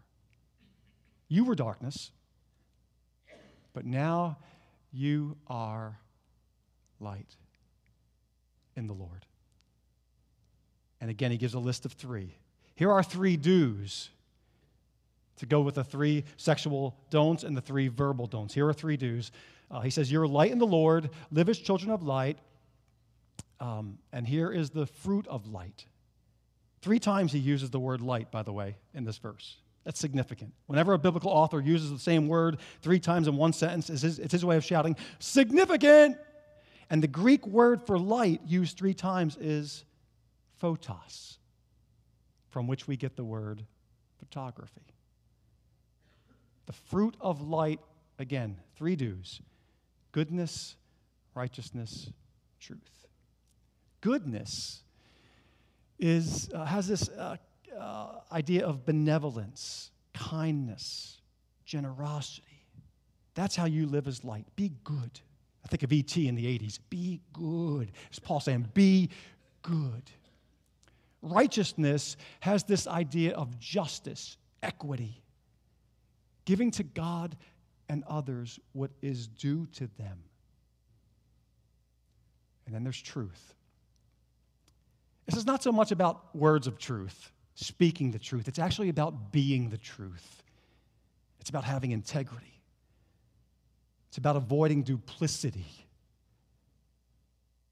You 1.30 1.46
were 1.46 1.56
darkness, 1.56 2.12
but 3.74 3.86
now 3.86 4.38
you 4.92 5.38
are 5.48 6.00
light 7.00 7.36
in 8.76 8.88
the 8.88 8.94
Lord. 8.94 9.26
And 11.00 11.10
again, 11.10 11.32
he 11.32 11.38
gives 11.38 11.54
a 11.54 11.60
list 11.60 11.86
of 11.86 11.94
three. 11.94 12.36
Here 12.76 12.92
are 12.92 13.04
three 13.04 13.38
do's 13.38 14.10
to 15.38 15.46
go 15.46 15.62
with 15.62 15.76
the 15.76 15.84
three 15.84 16.26
sexual 16.36 16.98
don'ts 17.10 17.44
and 17.44 17.56
the 17.56 17.62
three 17.62 17.88
verbal 17.88 18.28
don'ts. 18.28 18.54
Here 18.54 18.68
are 18.68 18.74
three 18.74 18.98
do's. 18.98 19.32
Uh, 19.70 19.82
he 19.82 19.90
says, 19.90 20.12
You're 20.12 20.28
light 20.28 20.52
in 20.52 20.60
the 20.60 20.66
Lord, 20.66 21.10
live 21.32 21.50
as 21.50 21.58
children 21.58 21.92
of 21.92 22.04
light, 22.04 22.40
um, 23.60 23.98
and 24.12 24.28
here 24.28 24.52
is 24.52 24.70
the 24.70 24.86
fruit 24.86 25.28
of 25.28 25.48
light. 25.48 25.86
Three 26.82 27.00
times 27.00 27.32
he 27.32 27.40
uses 27.40 27.70
the 27.70 27.80
word 27.80 28.02
light, 28.02 28.32
by 28.32 28.44
the 28.44 28.54
way, 28.54 28.78
in 28.94 29.04
this 29.04 29.18
verse. 29.18 29.58
That's 29.84 30.00
significant. 30.00 30.54
Whenever 30.68 30.94
a 30.94 31.00
biblical 31.00 31.32
author 31.32 31.60
uses 31.60 31.92
the 31.92 32.00
same 32.00 32.28
word 32.28 32.58
three 32.82 33.00
times 33.00 33.28
in 33.28 33.38
one 33.38 33.54
sentence, 33.54 33.90
it's 33.90 34.02
his, 34.02 34.20
it's 34.20 34.34
his 34.34 34.46
way 34.46 34.58
of 34.58 34.64
shouting, 34.64 34.96
significant! 35.20 36.18
And 36.90 37.02
the 37.02 37.08
Greek 37.08 37.46
word 37.48 37.82
for 37.86 37.98
light 37.98 38.42
used 38.46 38.78
three 38.78 38.94
times 38.94 39.38
is 39.40 39.86
photos, 40.58 41.38
from 42.50 42.68
which 42.68 42.88
we 42.88 42.96
get 42.96 43.16
the 43.16 43.24
word 43.24 43.64
photography. 44.20 44.82
The 46.66 46.74
fruit 46.74 47.16
of 47.20 47.42
light, 47.42 47.80
again, 48.20 48.58
three 48.76 48.96
do's 48.96 49.42
goodness, 50.12 50.76
righteousness, 51.36 52.10
truth 52.60 53.07
goodness 54.02 54.84
is, 56.00 56.50
uh, 56.54 56.66
has 56.66 56.88
this 56.88 57.10
uh, 57.10 57.38
uh, 57.78 58.08
idea 58.32 58.66
of 58.66 58.86
benevolence, 58.86 59.92
kindness, 60.14 61.22
generosity. 61.66 62.44
That's 63.36 63.56
how 63.56 63.66
you 63.66 63.86
live 63.86 64.08
as 64.08 64.24
light. 64.24 64.46
Be 64.56 64.72
good. 64.84 65.20
I 65.64 65.68
think 65.68 65.84
of 65.84 65.92
E.T. 65.92 66.28
in 66.28 66.36
the 66.36 66.46
80s. 66.46 66.80
Be 66.90 67.22
good. 67.34 67.92
It's 68.10 68.20
Paul 68.20 68.40
saying, 68.40 68.70
be 68.74 69.10
good. 69.62 70.10
Righteousness 71.22 72.16
has 72.40 72.64
this 72.64 72.88
idea 72.88 73.34
of 73.36 73.60
justice, 73.60 74.38
equity, 74.64 75.22
giving 76.46 76.72
to 76.72 76.84
God 76.84 77.36
and 77.90 78.04
others 78.08 78.60
what 78.74 78.92
is 79.02 79.28
due 79.28 79.68
to 79.74 79.88
them. 79.98 80.20
And 82.66 82.76
then 82.76 82.84
there's 82.84 83.02
truth. 83.02 83.54
This 85.28 85.38
is 85.38 85.46
not 85.46 85.62
so 85.62 85.72
much 85.72 85.92
about 85.92 86.36
words 86.36 86.68
of 86.68 86.80
truth, 86.80 87.32
speaking 87.56 88.12
the 88.12 88.20
truth. 88.20 88.48
It's 88.48 88.60
actually 88.60 88.90
about 88.90 89.32
being 89.32 89.70
the 89.70 89.78
truth. 89.78 90.44
It's 91.40 91.50
about 91.50 91.66
having 91.66 91.92
integrity. 91.92 92.62
It's 94.10 94.18
about 94.18 94.38
avoiding 94.38 94.84
duplicity. 94.84 95.66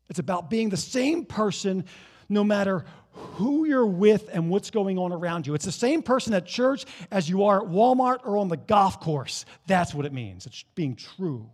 It's 0.09 0.19
about 0.19 0.49
being 0.49 0.69
the 0.69 0.77
same 0.77 1.25
person 1.25 1.85
no 2.27 2.43
matter 2.43 2.85
who 3.11 3.65
you're 3.65 3.85
with 3.85 4.29
and 4.31 4.49
what's 4.49 4.69
going 4.69 4.97
on 4.97 5.13
around 5.13 5.47
you. 5.47 5.53
It's 5.53 5.65
the 5.65 5.71
same 5.71 6.03
person 6.03 6.33
at 6.33 6.45
church 6.45 6.85
as 7.09 7.29
you 7.29 7.45
are 7.45 7.63
at 7.63 7.69
Walmart 7.69 8.19
or 8.25 8.37
on 8.37 8.49
the 8.49 8.57
golf 8.57 8.99
course. 8.99 9.45
That's 9.67 9.93
what 9.93 10.05
it 10.05 10.13
means. 10.13 10.45
It's 10.45 10.63
being 10.75 10.95
true. 10.95 11.49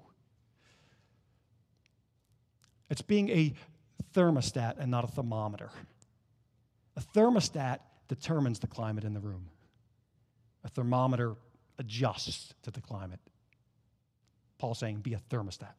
It's 2.89 3.01
being 3.01 3.29
a 3.29 3.53
thermostat 4.13 4.75
and 4.79 4.91
not 4.91 5.03
a 5.03 5.07
thermometer. 5.07 5.69
A 7.01 7.17
thermostat 7.17 7.79
determines 8.07 8.59
the 8.59 8.67
climate 8.67 9.03
in 9.03 9.13
the 9.13 9.19
room, 9.19 9.49
a 10.63 10.69
thermometer 10.69 11.35
adjusts 11.79 12.53
to 12.63 12.71
the 12.71 12.81
climate. 12.81 13.19
Paul 14.59 14.75
saying, 14.75 14.97
be 14.97 15.15
a 15.15 15.21
thermostat. 15.29 15.73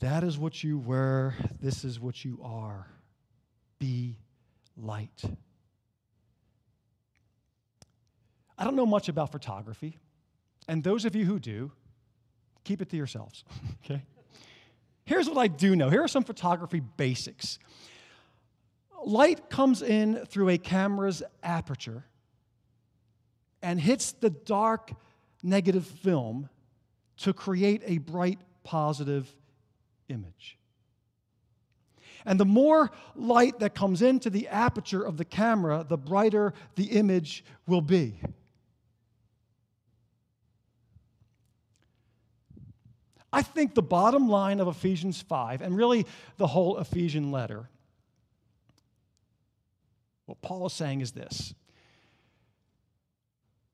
That 0.00 0.24
is 0.24 0.38
what 0.38 0.64
you 0.64 0.78
were. 0.78 1.34
This 1.60 1.84
is 1.84 2.00
what 2.00 2.24
you 2.24 2.40
are. 2.42 2.86
Be 3.78 4.16
light. 4.76 5.22
I 8.56 8.64
don't 8.64 8.76
know 8.76 8.86
much 8.86 9.08
about 9.08 9.30
photography, 9.30 9.98
and 10.66 10.82
those 10.82 11.04
of 11.04 11.14
you 11.14 11.24
who 11.26 11.38
do, 11.38 11.72
keep 12.64 12.80
it 12.80 12.88
to 12.90 12.96
yourselves, 12.96 13.44
okay? 13.84 14.02
Here's 15.04 15.28
what 15.28 15.38
I 15.38 15.48
do 15.48 15.74
know. 15.74 15.90
Here 15.90 16.02
are 16.02 16.08
some 16.08 16.24
photography 16.24 16.80
basics. 16.80 17.58
Light 19.04 19.50
comes 19.50 19.82
in 19.82 20.24
through 20.26 20.50
a 20.50 20.58
camera's 20.58 21.22
aperture 21.42 22.04
and 23.62 23.80
hits 23.80 24.12
the 24.12 24.30
dark 24.30 24.92
negative 25.42 25.86
film 25.86 26.48
to 27.18 27.32
create 27.32 27.82
a 27.84 27.98
bright 27.98 28.38
positive 28.64 29.34
image. 30.08 30.58
And 32.24 32.38
the 32.38 32.44
more 32.44 32.90
light 33.16 33.58
that 33.58 33.74
comes 33.74 34.02
into 34.02 34.30
the 34.30 34.46
aperture 34.48 35.02
of 35.02 35.16
the 35.16 35.24
camera, 35.24 35.84
the 35.88 35.98
brighter 35.98 36.54
the 36.76 36.84
image 36.84 37.44
will 37.66 37.80
be. 37.80 38.20
I 43.32 43.42
think 43.42 43.74
the 43.74 43.82
bottom 43.82 44.28
line 44.28 44.60
of 44.60 44.68
Ephesians 44.68 45.22
5, 45.22 45.62
and 45.62 45.76
really 45.76 46.06
the 46.36 46.46
whole 46.46 46.78
Ephesian 46.78 47.30
letter, 47.30 47.68
what 50.26 50.40
Paul 50.42 50.66
is 50.66 50.72
saying 50.72 51.00
is 51.00 51.12
this 51.12 51.54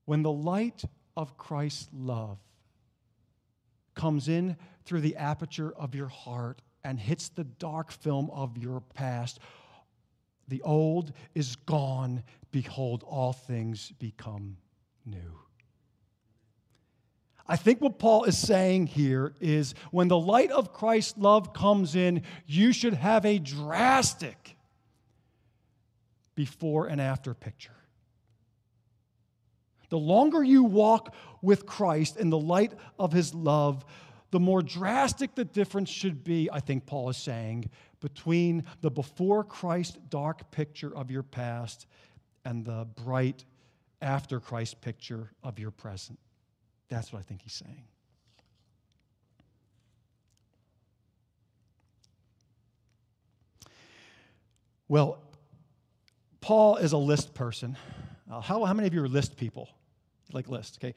when 0.05 0.23
the 0.23 0.33
light 0.33 0.85
of 1.17 1.37
Christ's 1.37 1.89
love 1.93 2.39
comes 3.95 4.29
in 4.29 4.57
through 4.85 5.03
the 5.03 5.17
aperture 5.17 5.73
of 5.77 5.95
your 5.95 6.09
heart 6.09 6.63
and 6.85 6.99
hits 6.99 7.29
the 7.29 7.45
dark 7.45 7.91
film 7.91 8.31
of 8.31 8.57
your 8.57 8.81
past. 8.95 9.41
The 10.47 10.63
old 10.63 11.13
is 11.35 11.57
gone. 11.57 12.23
Behold, 12.53 13.05
all 13.07 13.35
things 13.35 13.93
become 13.99 14.57
new. 15.05 15.48
I 17.49 17.57
think 17.57 17.81
what 17.81 17.99
Paul 17.99 18.25
is 18.25 18.37
saying 18.37 18.89
here 18.89 19.33
is 19.41 19.75
when 19.91 20.09
the 20.09 20.19
light 20.19 20.51
of 20.51 20.73
Christ's 20.75 21.17
love 21.17 21.55
comes 21.55 21.95
in, 21.95 22.23
you 22.47 22.73
should 22.73 22.93
have 22.95 23.25
a 23.25 23.39
drastic 23.39 24.57
before 26.35 26.89
and 26.89 27.01
after 27.01 27.33
picture. 27.33 27.73
The 29.89 29.99
longer 29.99 30.43
you 30.43 30.65
walk 30.65 31.15
with 31.41 31.65
Christ 31.65 32.19
in 32.19 32.29
the 32.29 32.39
light 32.39 32.75
of 32.99 33.13
his 33.13 33.33
love, 33.33 33.83
the 34.31 34.41
more 34.41 34.61
drastic 34.61 35.35
the 35.35 35.47
difference 35.47 35.89
should 35.89 36.23
be, 36.23 36.51
I 36.53 36.61
think 36.61 36.85
Paul 36.85 37.09
is 37.09 37.17
saying, 37.17 37.71
between 38.01 38.65
the 38.83 38.91
before 38.91 39.43
Christ 39.43 39.99
dark 40.11 40.51
picture 40.51 40.95
of 40.95 41.11
your 41.11 41.23
past 41.23 41.87
and 42.45 42.65
the 42.65 42.87
bright 43.03 43.47
after 44.03 44.39
Christ 44.39 44.83
picture 44.83 45.33
of 45.43 45.59
your 45.59 45.71
present. 45.71 46.19
That's 46.89 47.13
what 47.13 47.19
I 47.21 47.23
think 47.23 47.43
he's 47.43 47.53
saying. 47.53 47.85
Well, 54.89 55.19
Paul 56.41 56.77
is 56.77 56.93
a 56.93 56.99
list 56.99 57.35
person. 57.35 57.77
Uh, 58.31 58.41
how, 58.41 58.65
how 58.65 58.73
many 58.73 58.89
of 58.89 58.95
you 58.95 59.03
are 59.03 59.09
list 59.09 59.37
people? 59.37 59.69
like 60.33 60.49
lists, 60.49 60.79
okay? 60.79 60.95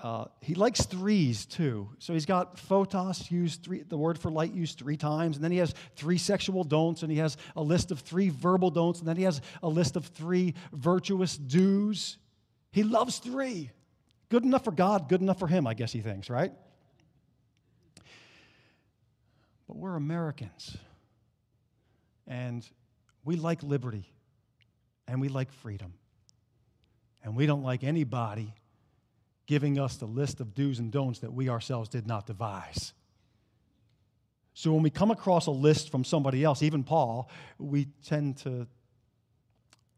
Uh, 0.00 0.26
he 0.40 0.54
likes 0.54 0.86
threes 0.86 1.44
too. 1.44 1.88
So 1.98 2.12
he's 2.12 2.26
got 2.26 2.58
photos 2.58 3.30
used 3.30 3.64
three, 3.64 3.82
the 3.82 3.98
word 3.98 4.18
for 4.18 4.30
light 4.30 4.52
used 4.52 4.78
three 4.78 4.96
times, 4.96 5.36
and 5.36 5.44
then 5.44 5.50
he 5.50 5.58
has 5.58 5.74
three 5.96 6.18
sexual 6.18 6.62
don'ts, 6.62 7.02
and 7.02 7.10
he 7.10 7.18
has 7.18 7.36
a 7.56 7.62
list 7.62 7.90
of 7.90 8.00
three 8.00 8.28
verbal 8.28 8.70
don'ts, 8.70 9.00
and 9.00 9.08
then 9.08 9.16
he 9.16 9.24
has 9.24 9.40
a 9.62 9.68
list 9.68 9.96
of 9.96 10.06
three 10.06 10.54
virtuous 10.72 11.36
do's. 11.36 12.18
He 12.70 12.84
loves 12.84 13.18
three. 13.18 13.70
Good 14.28 14.44
enough 14.44 14.64
for 14.64 14.72
God, 14.72 15.08
good 15.08 15.22
enough 15.22 15.38
for 15.38 15.46
him, 15.46 15.66
I 15.66 15.74
guess 15.74 15.92
he 15.92 16.00
thinks, 16.00 16.28
right? 16.28 16.52
But 19.66 19.76
we're 19.76 19.96
Americans, 19.96 20.76
and 22.26 22.66
we 23.24 23.36
like 23.36 23.62
liberty, 23.62 24.10
and 25.06 25.20
we 25.20 25.28
like 25.28 25.50
freedom, 25.52 25.94
and 27.22 27.36
we 27.36 27.46
don't 27.46 27.62
like 27.62 27.84
anybody 27.84 28.54
giving 29.46 29.78
us 29.78 29.96
the 29.96 30.06
list 30.06 30.40
of 30.40 30.54
do's 30.54 30.78
and 30.78 30.92
don'ts 30.92 31.20
that 31.20 31.32
we 31.32 31.48
ourselves 31.48 31.88
did 31.88 32.06
not 32.06 32.26
devise. 32.26 32.92
So 34.52 34.72
when 34.72 34.82
we 34.82 34.90
come 34.90 35.10
across 35.10 35.46
a 35.46 35.52
list 35.52 35.90
from 35.90 36.04
somebody 36.04 36.44
else, 36.44 36.62
even 36.62 36.84
Paul, 36.84 37.30
we 37.58 37.86
tend 38.04 38.38
to 38.38 38.66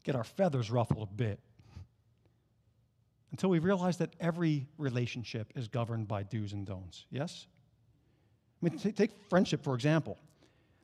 get 0.03 0.15
our 0.15 0.23
feathers 0.23 0.71
ruffled 0.71 1.09
a 1.09 1.13
bit 1.13 1.39
until 3.31 3.49
we 3.49 3.59
realize 3.59 3.97
that 3.97 4.13
every 4.19 4.67
relationship 4.77 5.51
is 5.55 5.67
governed 5.67 6.07
by 6.07 6.23
do's 6.23 6.53
and 6.53 6.65
don'ts. 6.65 7.05
Yes? 7.09 7.47
I 8.61 8.69
mean, 8.69 8.77
t- 8.77 8.91
take 8.91 9.11
friendship, 9.29 9.63
for 9.63 9.73
example. 9.73 10.17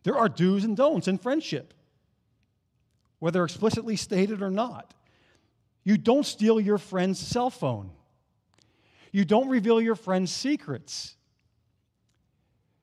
There 0.04 0.18
are 0.18 0.30
do's 0.30 0.64
and 0.64 0.76
don'ts 0.76 1.08
in 1.08 1.18
friendship, 1.18 1.74
whether 3.20 3.44
explicitly 3.44 3.96
stated 3.98 4.42
or 4.42 4.50
not. 4.50 4.94
You 5.84 5.98
don't 5.98 6.26
steal 6.26 6.60
your 6.60 6.78
friend's 6.78 7.20
cell 7.20 7.50
phone. 7.50 7.92
You 9.12 9.26
don't 9.26 9.50
reveal 9.50 9.82
your 9.82 9.96
friend's 9.96 10.32
secrets. 10.32 11.16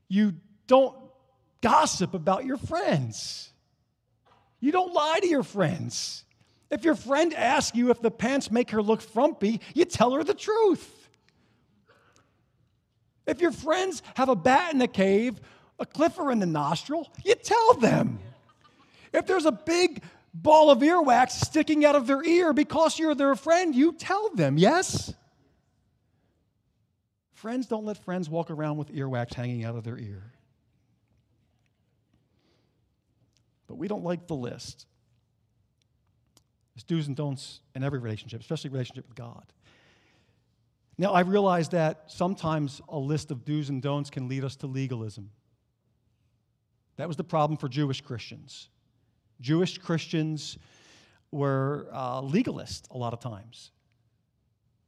You 0.09 0.35
don't 0.66 0.97
gossip 1.61 2.14
about 2.14 2.44
your 2.44 2.56
friends. 2.56 3.50
You 4.61 4.73
don't 4.73 4.92
lie 4.92 5.18
to 5.21 5.28
your 5.28 5.42
friends. 5.42 6.25
If 6.75 6.85
your 6.85 6.97
friend 6.97 7.33
asks 7.33 7.76
you 7.76 7.90
if 7.90 8.02
the 8.02 8.11
pants 8.11 8.50
make 8.50 8.73
her 8.73 8.83
look 8.83 9.00
frumpy, 9.00 9.61
you 9.75 9.85
tell 9.85 10.11
her 10.11 10.25
the 10.25 10.35
truth. 10.35 11.09
If 13.28 13.40
your 13.40 13.52
friends 13.52 14.02
have 14.16 14.28
a 14.28 14.35
bat 14.35 14.73
in 14.73 14.81
the 14.81 14.88
cave, 14.88 15.40
a 15.78 15.87
cliffer 15.87 16.33
in 16.33 16.40
the 16.40 16.47
nostril, 16.47 17.09
you 17.25 17.37
tell 17.37 17.75
them. 17.75 18.19
If 19.12 19.25
there's 19.25 19.47
a 19.47 19.52
big 19.52 20.02
ball 20.35 20.69
of 20.69 20.81
earwax 20.81 21.31
sticking 21.31 21.85
out 21.85 21.95
of 21.95 22.09
their 22.09 22.25
ear 22.25 22.52
because 22.52 22.99
you're 22.99 23.14
their 23.14 23.37
friend, 23.37 23.73
you 23.73 23.93
tell 23.93 24.31
them, 24.31 24.59
yes? 24.59 25.14
Friends 27.35 27.69
don't 27.69 27.85
let 27.85 27.99
friends 27.99 28.28
walk 28.28 28.50
around 28.50 28.78
with 28.78 28.93
earwax 28.93 29.33
hanging 29.33 29.64
out 29.64 29.76
of 29.76 29.85
their 29.85 29.97
ear. 29.97 30.25
But 33.69 33.76
we 33.76 33.87
don't 33.87 34.02
like 34.02 34.26
the 34.26 34.35
list. 34.35 34.87
There's 36.75 36.85
do's 36.85 37.07
and 37.07 37.16
don'ts 37.16 37.61
in 37.75 37.85
every 37.85 37.99
relationship, 37.99 38.40
especially 38.40 38.71
relationship 38.71 39.07
with 39.09 39.16
God. 39.16 39.45
Now, 40.97 41.12
I 41.12 41.21
realize 41.21 41.69
that 41.71 42.04
sometimes 42.07 42.81
a 42.88 42.99
list 42.99 43.31
of 43.31 43.45
do's 43.45 43.69
and 43.69 43.83
don'ts 43.83 44.11
can 44.11 44.28
lead 44.28 44.45
us 44.45 44.57
to 44.57 44.66
legalism. 44.66 45.31
That 46.97 47.09
was 47.09 47.16
the 47.16 47.25
problem 47.25 47.57
for 47.57 47.69
Jewish 47.69 48.00
Christians. 48.00 48.69
Jewish 49.40 49.78
Christians 49.78 50.59
were 51.33 51.88
uh, 51.93 52.23
legalists 52.23 52.88
a 52.90 52.97
lot 52.97 53.12
of 53.12 53.19
times. 53.19 53.73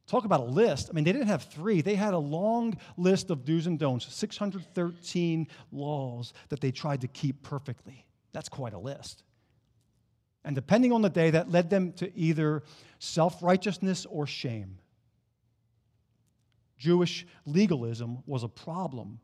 Talk 0.07 0.23
about 0.23 0.39
a 0.39 0.45
list. 0.45 0.87
I 0.89 0.93
mean, 0.93 1.03
they 1.03 1.11
didn't 1.11 1.27
have 1.27 1.43
three, 1.43 1.81
they 1.81 1.95
had 1.95 2.13
a 2.13 2.17
long 2.17 2.77
list 2.95 3.29
of 3.29 3.43
do's 3.43 3.67
and 3.67 3.77
don'ts 3.77 4.13
613 4.13 5.47
laws 5.73 6.33
that 6.47 6.61
they 6.61 6.71
tried 6.71 7.01
to 7.01 7.07
keep 7.09 7.43
perfectly. 7.43 8.05
That's 8.31 8.47
quite 8.47 8.73
a 8.73 8.79
list. 8.79 9.23
And 10.47 10.55
depending 10.55 10.93
on 10.93 11.01
the 11.01 11.09
day, 11.09 11.31
that 11.31 11.51
led 11.51 11.69
them 11.69 11.91
to 11.97 12.17
either 12.17 12.63
self 12.99 13.43
righteousness 13.43 14.05
or 14.05 14.25
shame. 14.25 14.77
Jewish 16.77 17.27
legalism 17.45 18.19
was 18.25 18.43
a 18.43 18.47
problem 18.47 19.19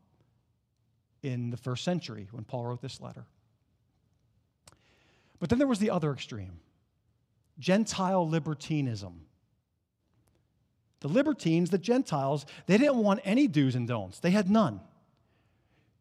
in 1.22 1.48
the 1.48 1.56
first 1.56 1.82
century 1.82 2.28
when 2.30 2.44
Paul 2.44 2.66
wrote 2.66 2.82
this 2.82 3.00
letter. 3.00 3.24
But 5.40 5.48
then 5.48 5.58
there 5.58 5.66
was 5.66 5.78
the 5.78 5.88
other 5.88 6.12
extreme 6.12 6.60
Gentile 7.58 8.28
libertinism. 8.28 9.22
The 11.00 11.08
libertines, 11.08 11.70
the 11.70 11.78
Gentiles, 11.78 12.44
they 12.66 12.76
didn't 12.76 12.98
want 12.98 13.20
any 13.24 13.48
do's 13.48 13.74
and 13.74 13.88
don'ts, 13.88 14.20
they 14.20 14.30
had 14.30 14.50
none. 14.50 14.78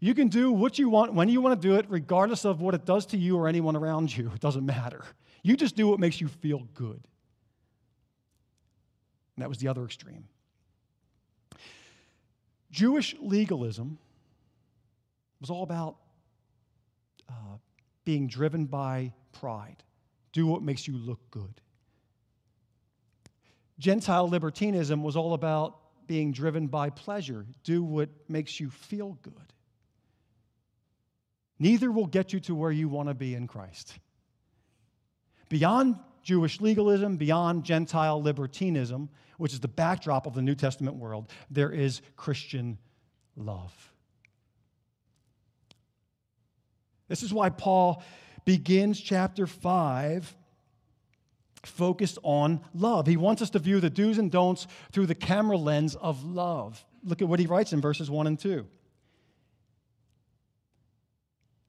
You 0.03 0.13
can 0.13 0.27
do 0.27 0.51
what 0.51 0.77
you 0.77 0.89
want 0.89 1.13
when 1.13 1.29
you 1.29 1.39
want 1.39 1.62
to 1.62 1.65
do 1.65 1.75
it, 1.75 1.86
regardless 1.88 2.43
of 2.43 2.60
what 2.60 2.74
it 2.74 2.83
does 2.83 3.05
to 3.05 3.17
you 3.17 3.38
or 3.38 3.48
anyone 3.48 3.77
around 3.77 4.13
you. 4.13 4.29
It 4.36 4.41
doesn't 4.41 4.65
matter. 4.65 5.01
You 5.43 5.55
just 5.55 5.77
do 5.77 5.88
what 5.88 5.98
makes 5.98 6.19
you 6.19 6.27
feel 6.27 6.67
good. 6.74 7.07
And 9.36 9.38
that 9.38 9.48
was 9.48 9.60
the 9.60 9.69
other 9.69 9.86
extreme. 9.86 10.25
Jewish 12.69 13.15
legalism 13.22 13.98
was 15.39 15.50
all 15.50 15.63
about 15.63 15.95
uh, 17.29 17.55
being 18.03 18.27
driven 18.27 18.65
by 18.65 19.13
pride. 19.31 19.83
Do 20.33 20.48
what 20.48 20.62
makes 20.62 20.86
you 20.86 20.98
look 20.98 21.22
good. 21.31 21.62
Gentile 23.79 24.27
libertinism 24.27 25.01
was 25.01 25.15
all 25.15 25.33
about 25.33 25.77
being 26.07 26.33
driven 26.33 26.67
by 26.67 26.89
pleasure. 26.89 27.45
Do 27.63 27.86
what 27.86 28.10
makes 28.27 28.60
you 28.60 28.69
feel 28.69 29.17
good. 29.22 29.53
Neither 31.63 31.89
will 31.93 32.08
get 32.08 32.34
you 32.34 32.41
to 32.41 32.53
where 32.53 32.72
you 32.72 32.89
want 32.89 33.08
to 33.08 33.13
be 33.13 33.36
in 33.36 33.48
Christ. 33.48 33.98
Beyond 35.48 35.96
Jewish 36.22 36.60
legalism, 36.60 37.15
beyond 37.15 37.63
Gentile 37.63 38.22
libertinism, 38.22 39.08
which 39.38 39.53
is 39.53 39.62
the 39.62 39.70
backdrop 39.70 40.27
of 40.27 40.34
the 40.34 40.41
New 40.41 40.55
Testament 40.55 40.98
world, 40.98 41.32
there 41.50 41.72
is 41.72 42.01
Christian 42.17 42.77
love. 43.38 43.72
This 47.08 47.24
is 47.24 47.34
why 47.34 47.50
Paul 47.50 48.03
begins 48.43 49.00
chapter 49.00 49.48
5 49.48 50.36
focused 51.63 52.20
on 52.24 52.60
love. 52.74 53.08
He 53.08 53.15
wants 53.15 53.41
us 53.41 53.50
to 53.51 53.60
view 53.60 53.79
the 53.79 53.89
do's 53.89 54.17
and 54.17 54.29
don'ts 54.29 54.67
through 54.91 55.05
the 55.05 55.15
camera 55.15 55.55
lens 55.55 55.96
of 55.96 56.25
love. 56.25 56.84
Look 57.05 57.22
at 57.22 57.29
what 57.29 57.39
he 57.39 57.46
writes 57.46 57.72
in 57.72 57.79
verses 57.79 58.12
1 58.12 58.27
and 58.27 58.38
2. 58.38 58.67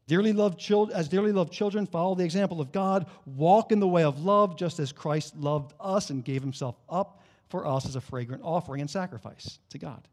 Dearly 0.06 0.32
loved 0.32 0.58
children, 0.58 0.96
as 0.96 1.08
dearly 1.08 1.32
loved 1.32 1.52
children, 1.52 1.87
follow 1.87 2.14
the 2.14 2.25
example 2.25 2.61
of 2.61 2.73
God. 2.73 3.06
Walk 3.25 3.73
in 3.73 3.80
the 3.80 3.88
way 3.88 4.04
of 4.04 4.23
love, 4.23 4.56
just 4.56 4.78
as 4.78 4.92
Christ 4.92 5.37
loved 5.37 5.73
us 5.80 6.11
and 6.11 6.25
gave 6.25 6.42
himself 6.42 6.76
up 6.88 7.23
for 7.49 7.66
us 7.66 7.87
as 7.87 7.96
a 7.96 8.00
fragrant 8.00 8.42
offering 8.44 8.80
and 8.80 8.90
sacrifice 8.90 9.58
to 9.70 9.78
God. 9.78 10.06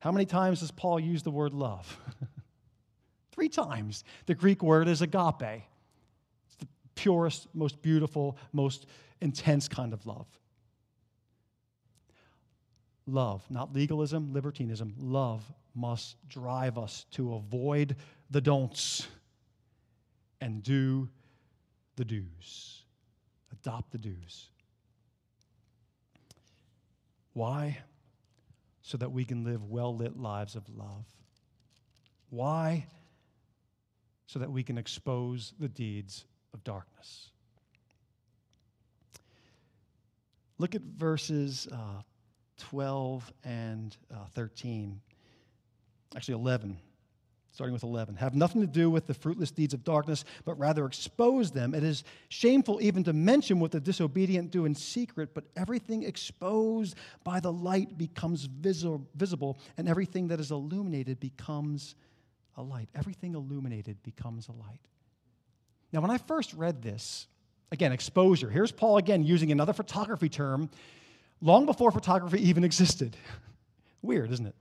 How 0.00 0.12
many 0.12 0.26
times 0.26 0.60
does 0.60 0.70
Paul 0.70 1.00
use 1.00 1.22
the 1.22 1.30
word 1.30 1.54
love? 1.54 1.98
Three 3.32 3.48
times. 3.48 4.04
The 4.26 4.34
Greek 4.34 4.62
word 4.62 4.88
is 4.88 5.00
agape. 5.00 5.62
It's 6.46 6.56
the 6.58 6.68
purest, 6.94 7.48
most 7.54 7.80
beautiful, 7.80 8.36
most 8.52 8.86
intense 9.20 9.66
kind 9.66 9.92
of 9.92 10.04
love. 10.06 10.26
Love, 13.06 13.44
not 13.50 13.72
legalism, 13.72 14.32
libertinism. 14.32 14.94
Love 14.98 15.44
must 15.74 16.16
drive 16.28 16.78
us 16.78 17.06
to 17.12 17.34
avoid 17.34 17.96
the 18.30 18.40
don'ts 18.40 19.06
and 20.40 20.62
do 20.62 21.08
the 21.96 22.04
do's. 22.04 22.82
Adopt 23.52 23.92
the 23.92 23.98
do's. 23.98 24.48
Why? 27.32 27.78
So 28.82 28.96
that 28.98 29.10
we 29.10 29.24
can 29.24 29.44
live 29.44 29.64
well 29.64 29.96
lit 29.96 30.16
lives 30.16 30.54
of 30.54 30.68
love. 30.68 31.06
Why? 32.30 32.86
So 34.26 34.38
that 34.38 34.50
we 34.50 34.62
can 34.62 34.78
expose 34.78 35.52
the 35.58 35.68
deeds 35.68 36.24
of 36.52 36.62
darkness. 36.64 37.30
Look 40.58 40.74
at 40.74 40.82
verses 40.82 41.68
uh, 41.70 42.02
12 42.58 43.32
and 43.44 43.96
uh, 44.12 44.26
13, 44.34 45.00
actually 46.14 46.34
11 46.34 46.78
starting 47.56 47.72
with 47.72 47.84
11. 47.84 48.16
Have 48.16 48.34
nothing 48.34 48.60
to 48.60 48.66
do 48.66 48.90
with 48.90 49.06
the 49.06 49.14
fruitless 49.14 49.50
deeds 49.50 49.72
of 49.72 49.82
darkness, 49.82 50.26
but 50.44 50.58
rather 50.58 50.84
expose 50.84 51.50
them. 51.50 51.74
It 51.74 51.82
is 51.82 52.04
shameful 52.28 52.82
even 52.82 53.02
to 53.04 53.14
mention 53.14 53.60
what 53.60 53.70
the 53.70 53.80
disobedient 53.80 54.50
do 54.50 54.66
in 54.66 54.74
secret, 54.74 55.30
but 55.32 55.44
everything 55.56 56.02
exposed 56.02 56.96
by 57.24 57.40
the 57.40 57.50
light 57.50 57.96
becomes 57.96 58.44
visible, 58.44 59.58
and 59.78 59.88
everything 59.88 60.28
that 60.28 60.38
is 60.38 60.50
illuminated 60.50 61.18
becomes 61.18 61.94
a 62.58 62.62
light. 62.62 62.90
Everything 62.94 63.34
illuminated 63.34 64.02
becomes 64.02 64.48
a 64.48 64.52
light. 64.52 64.80
Now, 65.94 66.02
when 66.02 66.10
I 66.10 66.18
first 66.18 66.52
read 66.52 66.82
this, 66.82 67.26
again, 67.72 67.90
exposure, 67.90 68.50
here's 68.50 68.70
Paul 68.70 68.98
again 68.98 69.24
using 69.24 69.50
another 69.50 69.72
photography 69.72 70.28
term 70.28 70.68
long 71.40 71.64
before 71.64 71.90
photography 71.90 72.46
even 72.50 72.64
existed. 72.64 73.16
Weird, 74.02 74.30
isn't 74.30 74.46
it? 74.46 74.54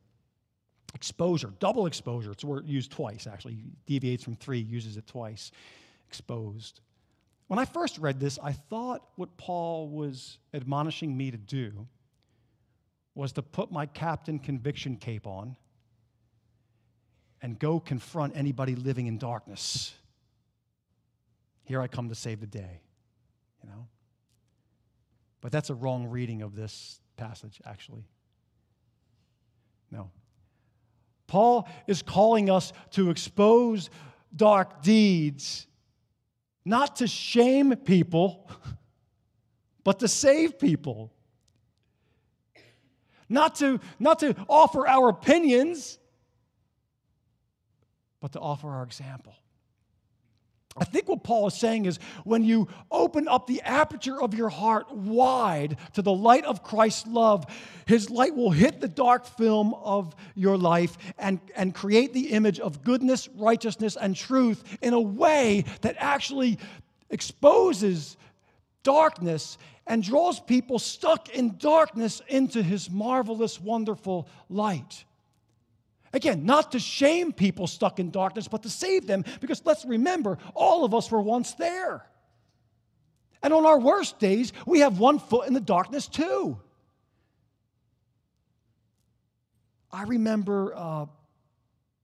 Exposure, 0.95 1.51
double 1.59 1.85
exposure. 1.85 2.31
It's 2.31 2.45
used 2.65 2.91
twice, 2.91 3.27
actually. 3.27 3.57
Deviates 3.85 4.23
from 4.23 4.37
three, 4.37 4.59
uses 4.59 4.95
it 4.95 5.05
twice. 5.05 5.51
Exposed. 6.07 6.79
When 7.47 7.59
I 7.59 7.65
first 7.65 7.99
read 7.99 8.19
this, 8.19 8.39
I 8.41 8.53
thought 8.53 9.03
what 9.17 9.35
Paul 9.37 9.89
was 9.89 10.39
admonishing 10.53 11.15
me 11.15 11.31
to 11.31 11.37
do 11.37 11.87
was 13.13 13.33
to 13.33 13.41
put 13.41 13.71
my 13.71 13.85
captain 13.85 14.39
conviction 14.39 14.95
cape 14.95 15.27
on 15.27 15.57
and 17.41 17.59
go 17.59 17.79
confront 17.79 18.35
anybody 18.35 18.75
living 18.75 19.07
in 19.07 19.17
darkness. 19.17 19.93
Here 21.63 21.81
I 21.81 21.87
come 21.87 22.09
to 22.09 22.15
save 22.15 22.39
the 22.39 22.47
day, 22.47 22.79
you 23.61 23.69
know? 23.69 23.87
But 25.41 25.51
that's 25.51 25.69
a 25.69 25.75
wrong 25.75 26.07
reading 26.07 26.41
of 26.41 26.55
this 26.55 26.99
passage, 27.17 27.61
actually. 27.65 28.05
No. 29.91 30.09
Paul 31.27 31.67
is 31.87 32.01
calling 32.01 32.49
us 32.49 32.71
to 32.91 33.09
expose 33.09 33.89
dark 34.35 34.81
deeds, 34.81 35.67
not 36.63 36.97
to 36.97 37.07
shame 37.07 37.75
people, 37.75 38.49
but 39.83 39.99
to 39.99 40.07
save 40.07 40.59
people. 40.59 41.11
Not 43.27 43.55
to, 43.55 43.79
not 43.99 44.19
to 44.19 44.35
offer 44.47 44.87
our 44.87 45.09
opinions, 45.09 45.97
but 48.19 48.33
to 48.33 48.39
offer 48.39 48.69
our 48.69 48.83
example. 48.83 49.35
I 50.77 50.83
think 50.83 51.07
what 51.07 51.23
Paul 51.23 51.47
is 51.47 51.53
saying 51.53 51.85
is 51.85 51.99
when 52.25 52.43
you 52.43 52.67
open 52.91 53.29
up 53.29 53.47
the 53.47 53.61
aperture 53.61 54.21
of 54.21 54.33
your 54.33 54.49
heart 54.49 54.91
wide 54.93 55.77
to 55.93 56.01
the 56.01 56.13
light 56.13 56.43
of 56.43 56.63
Christ's 56.63 57.07
love, 57.07 57.45
his 57.85 58.09
light 58.09 58.35
will 58.35 58.51
hit 58.51 58.81
the 58.81 58.89
dark 58.89 59.25
film 59.25 59.73
of 59.75 60.13
your 60.35 60.57
life 60.57 60.97
and, 61.17 61.39
and 61.55 61.73
create 61.73 62.13
the 62.13 62.31
image 62.31 62.59
of 62.59 62.83
goodness, 62.83 63.29
righteousness, 63.37 63.95
and 63.95 64.17
truth 64.17 64.77
in 64.81 64.93
a 64.93 64.99
way 64.99 65.63
that 65.79 65.95
actually 65.97 66.59
exposes 67.09 68.17
darkness 68.83 69.57
and 69.87 70.03
draws 70.03 70.41
people 70.41 70.77
stuck 70.77 71.29
in 71.29 71.57
darkness 71.57 72.21
into 72.27 72.61
his 72.61 72.89
marvelous, 72.89 73.61
wonderful 73.61 74.27
light. 74.49 75.05
Again, 76.15 76.45
not 76.45 76.71
to 76.71 76.79
shame 76.79 77.33
people 77.33 77.67
stuck 77.67 77.99
in 77.99 78.09
darkness, 78.09 78.47
but 78.47 78.63
to 78.63 78.69
save 78.69 79.05
them, 79.05 79.25
because 79.41 79.61
let's 79.65 79.83
remember, 79.83 80.37
all 80.55 80.85
of 80.85 80.93
us 80.95 81.11
were 81.11 81.21
once 81.21 81.55
there. 81.55 82.07
And 83.43 83.53
on 83.53 83.65
our 83.65 83.77
worst 83.77 84.17
days, 84.17 84.53
we 84.65 84.79
have 84.79 84.97
one 84.97 85.19
foot 85.19 85.45
in 85.45 85.53
the 85.53 85.59
darkness 85.59 86.07
too. 86.07 86.57
I 89.91 90.03
remember 90.03 90.73
uh, 90.73 91.05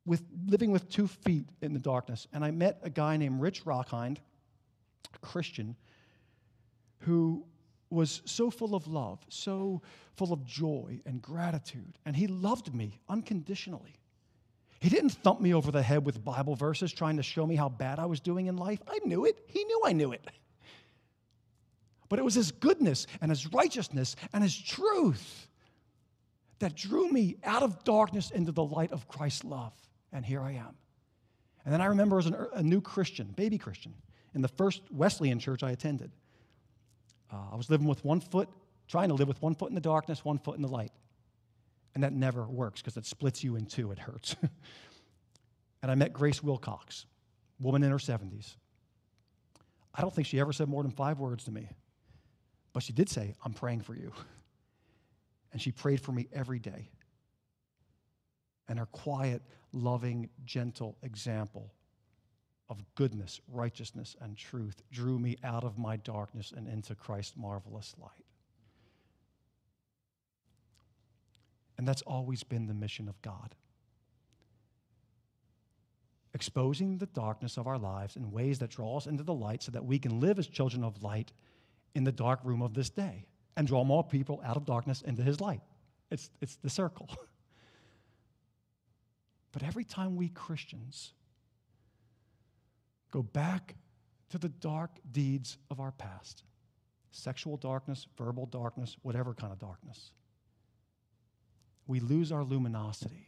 with 0.06 0.24
living 0.46 0.72
with 0.72 0.90
two 0.90 1.08
feet 1.08 1.48
in 1.62 1.72
the 1.72 1.80
darkness, 1.80 2.28
and 2.34 2.44
I 2.44 2.52
met 2.52 2.80
a 2.84 2.90
guy 2.90 3.16
named 3.16 3.40
Rich 3.40 3.66
Rockhind, 3.66 4.20
a 5.16 5.20
Christian, 5.20 5.78
who 7.00 7.46
was 7.90 8.22
so 8.26 8.52
full 8.52 8.76
of 8.76 8.88
love, 8.88 9.20
so 9.30 9.82
full 10.16 10.34
of 10.34 10.46
joy 10.46 11.00
and 11.06 11.22
gratitude, 11.22 11.98
and 12.06 12.14
he 12.14 12.28
loved 12.28 12.76
me 12.76 13.00
unconditionally. 13.08 13.96
He 14.82 14.90
didn't 14.90 15.12
thump 15.12 15.40
me 15.40 15.54
over 15.54 15.72
the 15.72 15.84
head 15.84 16.04
with 16.04 16.26
Bible 16.26 16.56
verses 16.56 16.92
trying 16.92 17.18
to 17.18 17.24
show 17.24 17.46
me 17.46 17.56
how 17.56 17.70
bad 17.70 18.00
I 18.00 18.08
was 18.08 18.20
doing 18.20 18.48
in 18.48 18.58
life. 18.58 18.80
I 18.88 18.98
knew 19.06 19.26
it. 19.26 19.38
He 19.46 19.64
knew 19.64 19.82
I 19.86 19.94
knew 19.94 20.12
it. 20.12 20.26
But 22.10 22.18
it 22.18 22.26
was 22.26 22.34
His 22.34 22.52
goodness 22.52 23.06
and 23.22 23.30
His 23.30 23.54
righteousness 23.54 24.16
and 24.34 24.42
His 24.42 24.60
truth 24.60 25.48
that 26.58 26.76
drew 26.76 27.10
me 27.10 27.38
out 27.44 27.62
of 27.62 27.84
darkness 27.84 28.32
into 28.32 28.52
the 28.52 28.64
light 28.64 28.92
of 28.92 29.08
Christ's 29.08 29.44
love. 29.44 29.74
And 30.12 30.26
here 30.26 30.42
I 30.42 30.54
am. 30.54 30.76
And 31.64 31.72
then 31.72 31.80
I 31.80 31.86
remember 31.86 32.18
as 32.18 32.26
an, 32.26 32.36
a 32.54 32.64
new 32.64 32.82
Christian, 32.82 33.28
baby 33.28 33.60
Christian, 33.60 33.94
in 34.34 34.42
the 34.42 34.48
first 34.48 34.82
Wesleyan 34.92 35.38
church 35.38 35.62
I 35.62 35.72
attended. 35.72 36.10
Uh, 37.32 37.38
I 37.54 37.56
was 37.56 37.70
living 37.70 37.88
with 37.88 38.04
one 38.04 38.20
foot, 38.20 38.50
trying 38.88 39.10
to 39.10 39.14
live 39.14 39.28
with 39.28 39.42
one 39.44 39.54
foot 39.54 39.70
in 39.70 39.76
the 39.76 39.82
darkness, 39.82 40.26
one 40.26 40.40
foot 40.40 40.56
in 40.56 40.64
the 40.64 40.68
light. 40.68 40.92
And 41.94 42.04
that 42.04 42.14
never 42.14 42.46
works 42.46 42.82
because 42.82 42.98
it 42.98 43.06
splits 43.06 43.44
you 43.44 43.56
in 43.56 43.66
two, 43.66 43.92
it 43.92 44.00
hurts. 44.00 44.36
and 45.82 45.92
I 45.92 45.96
met 45.96 46.14
Grace 46.14 46.42
Wilcox, 46.42 47.06
woman 47.60 47.84
in 47.84 47.92
her 47.92 47.98
70s. 47.98 48.56
I 49.94 50.02
don't 50.02 50.14
think 50.14 50.28
she 50.28 50.40
ever 50.40 50.54
said 50.54 50.70
more 50.70 50.84
than 50.84 50.92
five 50.92 51.20
words 51.20 51.44
to 51.46 51.52
me, 51.52 51.68
but 52.72 52.82
she 52.82 52.94
did 52.94 53.10
say, 53.10 53.36
I'm 53.44 53.54
praying 53.54 53.82
for 53.82 53.94
you. 53.94 54.14
And 55.52 55.62
she 55.62 55.72
prayed 55.72 56.00
for 56.00 56.14
me 56.14 56.30
every 56.32 56.60
day. 56.60 56.90
And 58.70 58.80
her 58.80 58.86
quiet, 58.86 59.42
loving, 59.74 60.30
gentle 60.46 60.98
example 61.04 61.74
of 62.70 62.82
goodness, 62.96 63.42
righteousness, 63.50 64.16
and 64.22 64.38
truth 64.38 64.82
drew 64.94 65.20
me 65.20 65.36
out 65.44 65.66
of 65.66 65.78
my 65.78 65.98
darkness 65.98 66.54
and 66.56 66.70
into 66.70 66.96
Christ's 66.96 67.36
marvelous 67.36 67.94
light. 68.00 68.31
And 71.82 71.88
that's 71.88 72.04
always 72.04 72.44
been 72.44 72.68
the 72.68 72.76
mission 72.76 73.10
of 73.10 73.20
God. 73.24 73.56
Exposing 76.36 77.00
the 77.00 77.08
darkness 77.08 77.58
of 77.58 77.66
our 77.66 77.80
lives 77.80 78.16
in 78.16 78.30
ways 78.30 78.60
that 78.60 78.70
draw 78.70 78.98
us 78.98 79.08
into 79.08 79.24
the 79.24 79.34
light 79.34 79.64
so 79.64 79.72
that 79.72 79.84
we 79.84 79.98
can 79.98 80.20
live 80.20 80.38
as 80.38 80.46
children 80.46 80.84
of 80.84 81.02
light 81.02 81.32
in 81.96 82.04
the 82.04 82.12
dark 82.12 82.40
room 82.44 82.62
of 82.62 82.76
this 82.76 82.92
day 82.92 83.26
and 83.58 83.66
draw 83.66 83.84
more 83.84 84.04
people 84.04 84.40
out 84.46 84.58
of 84.58 84.66
darkness 84.66 85.02
into 85.02 85.24
his 85.24 85.42
light. 85.42 85.62
It's, 86.12 86.30
it's 86.40 86.58
the 86.58 86.70
circle. 86.70 87.10
But 89.54 89.64
every 89.64 89.84
time 89.84 90.16
we 90.16 90.30
Christians 90.30 91.14
go 93.10 93.24
back 93.24 93.76
to 94.30 94.38
the 94.38 94.50
dark 94.50 94.92
deeds 95.12 95.58
of 95.72 95.80
our 95.80 95.92
past 95.92 96.44
sexual 97.10 97.58
darkness, 97.58 98.08
verbal 98.18 98.46
darkness, 98.46 98.96
whatever 99.02 99.34
kind 99.34 99.52
of 99.52 99.58
darkness 99.58 100.12
we 101.92 102.00
lose 102.00 102.32
our 102.32 102.44
luminosity. 102.44 103.28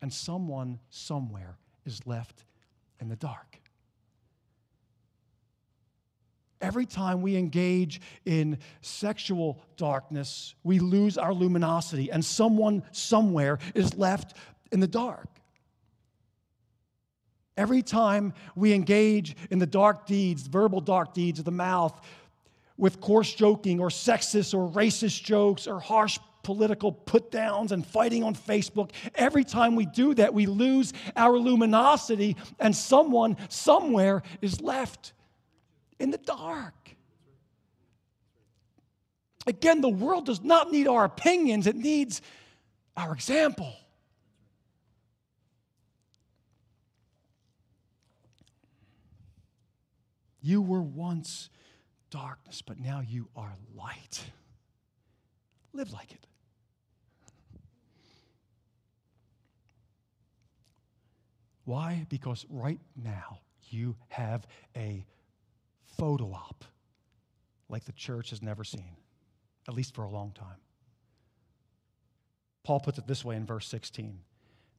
And 0.00 0.10
someone 0.10 0.80
somewhere 0.88 1.58
is 1.84 2.06
left 2.06 2.44
in 2.98 3.08
the 3.08 3.16
dark. 3.16 3.60
Every 6.62 6.86
time 6.86 7.20
we 7.20 7.36
engage 7.36 8.00
in 8.24 8.58
sexual 8.80 9.60
darkness, 9.76 10.54
we 10.64 10.78
lose 10.78 11.18
our 11.18 11.34
luminosity, 11.34 12.10
and 12.10 12.24
someone 12.24 12.82
somewhere 12.92 13.58
is 13.74 13.94
left 13.98 14.34
in 14.72 14.80
the 14.80 14.86
dark. 14.86 15.28
Every 17.58 17.82
time 17.82 18.32
we 18.54 18.72
engage 18.72 19.36
in 19.50 19.58
the 19.58 19.66
dark 19.66 20.06
deeds, 20.06 20.46
verbal 20.46 20.80
dark 20.80 21.12
deeds 21.12 21.38
of 21.38 21.44
the 21.44 21.50
mouth, 21.50 22.00
with 22.78 23.00
coarse 23.00 23.34
joking 23.34 23.78
or 23.78 23.88
sexist 23.88 24.54
or 24.54 24.70
racist 24.70 25.22
jokes 25.22 25.66
or 25.66 25.80
harsh 25.80 26.18
political 26.46 26.92
put 26.92 27.32
downs 27.32 27.72
and 27.72 27.84
fighting 27.84 28.22
on 28.22 28.32
Facebook, 28.32 28.92
every 29.16 29.42
time 29.42 29.74
we 29.74 29.84
do 29.84 30.14
that, 30.14 30.32
we 30.32 30.46
lose 30.46 30.92
our 31.16 31.36
luminosity, 31.36 32.36
and 32.60 32.74
someone 32.74 33.36
somewhere 33.48 34.22
is 34.40 34.60
left 34.60 35.12
in 35.98 36.12
the 36.12 36.18
dark. 36.18 36.74
Again, 39.44 39.80
the 39.80 39.88
world 39.88 40.26
does 40.26 40.40
not 40.40 40.70
need 40.70 40.86
our 40.86 41.04
opinions, 41.04 41.66
it 41.66 41.74
needs 41.74 42.22
our 42.96 43.12
example. 43.12 43.74
You 50.40 50.62
were 50.62 50.82
once 50.82 51.50
darkness, 52.10 52.62
but 52.62 52.78
now 52.78 53.00
you 53.00 53.28
are 53.34 53.52
light. 53.74 54.24
Live 55.72 55.92
like 55.92 56.12
it. 56.12 56.24
Why? 61.66 62.06
Because 62.08 62.46
right 62.48 62.78
now 62.96 63.40
you 63.68 63.96
have 64.08 64.46
a 64.76 65.04
photo 65.98 66.32
op 66.32 66.64
like 67.68 67.84
the 67.84 67.92
church 67.92 68.30
has 68.30 68.40
never 68.40 68.62
seen, 68.62 68.96
at 69.68 69.74
least 69.74 69.92
for 69.92 70.04
a 70.04 70.08
long 70.08 70.30
time. 70.30 70.60
Paul 72.62 72.78
puts 72.78 72.98
it 72.98 73.08
this 73.08 73.24
way 73.24 73.36
in 73.36 73.44
verse 73.44 73.66
16 73.66 74.18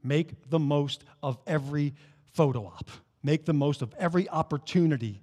Make 0.01 0.49
the 0.49 0.59
most 0.59 1.03
of 1.21 1.37
every 1.45 1.93
photo 2.31 2.65
op, 2.65 2.89
make 3.21 3.45
the 3.45 3.53
most 3.53 3.81
of 3.81 3.93
every 3.99 4.29
opportunity 4.29 5.21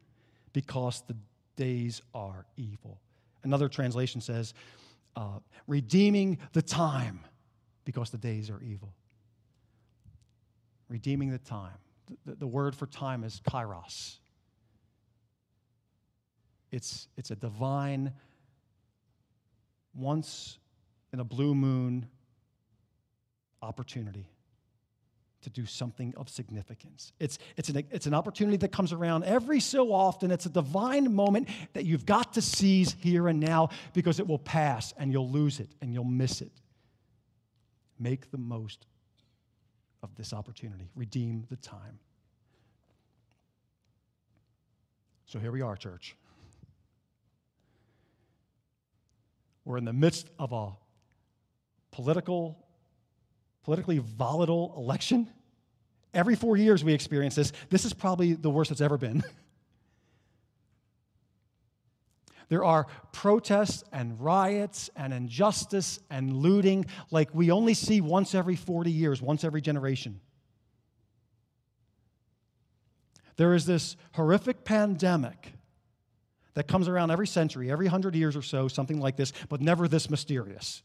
because 0.52 1.02
the 1.08 1.16
days 1.56 2.02
are 2.14 2.44
evil. 2.58 3.00
Another 3.42 3.68
translation 3.68 4.20
says, 4.20 4.52
uh, 5.16 5.38
redeeming 5.66 6.38
the 6.52 6.60
time 6.60 7.20
because 7.86 8.10
the 8.10 8.18
days 8.18 8.50
are 8.50 8.60
evil 8.62 8.92
redeeming 10.88 11.30
the 11.30 11.38
time. 11.38 11.78
The, 12.26 12.34
the, 12.34 12.46
word 12.46 12.74
for 12.74 12.86
time 12.86 13.24
is 13.24 13.40
kairos. 13.48 14.18
It's, 16.70 17.08
it's 17.16 17.30
a 17.30 17.36
divine, 17.36 18.12
once 19.94 20.58
in 21.12 21.20
a 21.20 21.24
blue 21.24 21.54
moon 21.54 22.06
opportunity 23.62 24.28
to 25.44 25.50
do 25.50 25.66
something 25.66 26.12
of 26.16 26.28
significance. 26.28 27.12
It's, 27.20 27.38
it's, 27.56 27.68
an, 27.68 27.84
it's 27.90 28.06
an 28.06 28.14
opportunity 28.14 28.56
that 28.58 28.72
comes 28.72 28.92
around 28.92 29.24
every 29.24 29.60
so 29.60 29.92
often. 29.92 30.30
It's 30.30 30.46
a 30.46 30.50
divine 30.50 31.14
moment 31.14 31.48
that 31.74 31.84
you've 31.84 32.06
got 32.06 32.34
to 32.34 32.42
seize 32.42 32.96
here 32.98 33.28
and 33.28 33.40
now 33.40 33.68
because 33.92 34.18
it 34.18 34.26
will 34.26 34.38
pass 34.38 34.92
and 34.98 35.12
you'll 35.12 35.30
lose 35.30 35.60
it 35.60 35.68
and 35.80 35.92
you'll 35.92 36.04
miss 36.04 36.40
it. 36.40 36.52
Make 37.98 38.30
the 38.30 38.38
most 38.38 38.86
of 40.04 40.14
this 40.16 40.32
opportunity. 40.32 40.90
Redeem 40.94 41.46
the 41.50 41.56
time. 41.56 41.98
So 45.24 45.38
here 45.38 45.50
we 45.50 45.62
are, 45.62 45.74
church. 45.74 46.14
We're 49.64 49.78
in 49.78 49.86
the 49.86 49.94
midst 49.94 50.28
of 50.38 50.52
a 50.52 50.72
political, 51.90 52.62
politically 53.64 53.98
volatile 53.98 54.74
election. 54.76 55.26
Every 56.12 56.36
four 56.36 56.58
years 56.58 56.84
we 56.84 56.92
experience 56.92 57.34
this. 57.34 57.52
This 57.70 57.86
is 57.86 57.94
probably 57.94 58.34
the 58.34 58.50
worst 58.50 58.70
it's 58.70 58.82
ever 58.82 58.98
been. 58.98 59.24
There 62.48 62.64
are 62.64 62.86
protests 63.12 63.84
and 63.92 64.20
riots 64.20 64.90
and 64.96 65.12
injustice 65.12 65.98
and 66.10 66.32
looting 66.32 66.86
like 67.10 67.34
we 67.34 67.50
only 67.50 67.74
see 67.74 68.00
once 68.00 68.34
every 68.34 68.56
40 68.56 68.90
years, 68.90 69.22
once 69.22 69.44
every 69.44 69.60
generation. 69.60 70.20
There 73.36 73.54
is 73.54 73.66
this 73.66 73.96
horrific 74.12 74.64
pandemic 74.64 75.54
that 76.54 76.68
comes 76.68 76.88
around 76.88 77.10
every 77.10 77.26
century, 77.26 77.70
every 77.70 77.88
hundred 77.88 78.14
years 78.14 78.36
or 78.36 78.42
so, 78.42 78.68
something 78.68 79.00
like 79.00 79.16
this, 79.16 79.32
but 79.48 79.60
never 79.60 79.88
this 79.88 80.08
mysterious. 80.08 80.82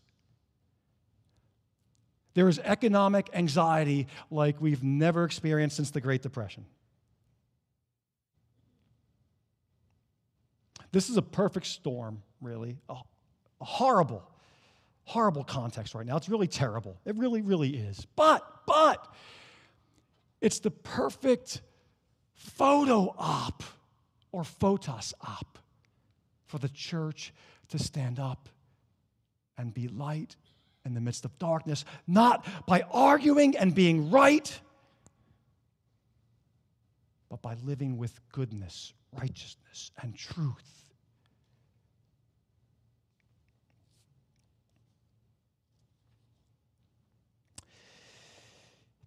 There 2.33 2.47
is 2.47 2.59
economic 2.59 3.29
anxiety 3.33 4.07
like 4.31 4.61
we've 4.61 4.83
never 4.83 5.25
experienced 5.25 5.75
since 5.75 5.91
the 5.91 6.01
Great 6.01 6.21
Depression. 6.21 6.65
This 10.91 11.09
is 11.09 11.17
a 11.17 11.21
perfect 11.21 11.67
storm, 11.67 12.21
really. 12.41 12.77
A, 12.89 12.95
horrible, 13.61 14.23
horrible 15.03 15.43
context 15.43 15.93
right 15.93 16.05
now. 16.05 16.17
It's 16.17 16.29
really 16.29 16.47
terrible. 16.47 16.97
It 17.05 17.15
really, 17.15 17.41
really 17.41 17.75
is. 17.75 18.07
But, 18.15 18.43
but, 18.65 19.13
it's 20.41 20.59
the 20.59 20.71
perfect 20.71 21.61
photo 22.33 23.13
op 23.17 23.63
or 24.31 24.43
photos 24.43 25.13
op 25.21 25.59
for 26.45 26.57
the 26.57 26.69
church 26.69 27.33
to 27.69 27.77
stand 27.77 28.19
up 28.19 28.49
and 29.57 29.73
be 29.73 29.87
light 29.87 30.35
in 30.85 30.93
the 30.93 31.01
midst 31.01 31.25
of 31.25 31.37
darkness, 31.37 31.83
not 32.07 32.45
by 32.65 32.81
arguing 32.91 33.57
and 33.57 33.75
being 33.75 34.09
right, 34.09 34.59
but 37.29 37.41
by 37.41 37.55
living 37.63 37.97
with 37.97 38.19
goodness, 38.31 38.93
righteousness, 39.11 39.91
and 40.01 40.15
truth. 40.15 40.78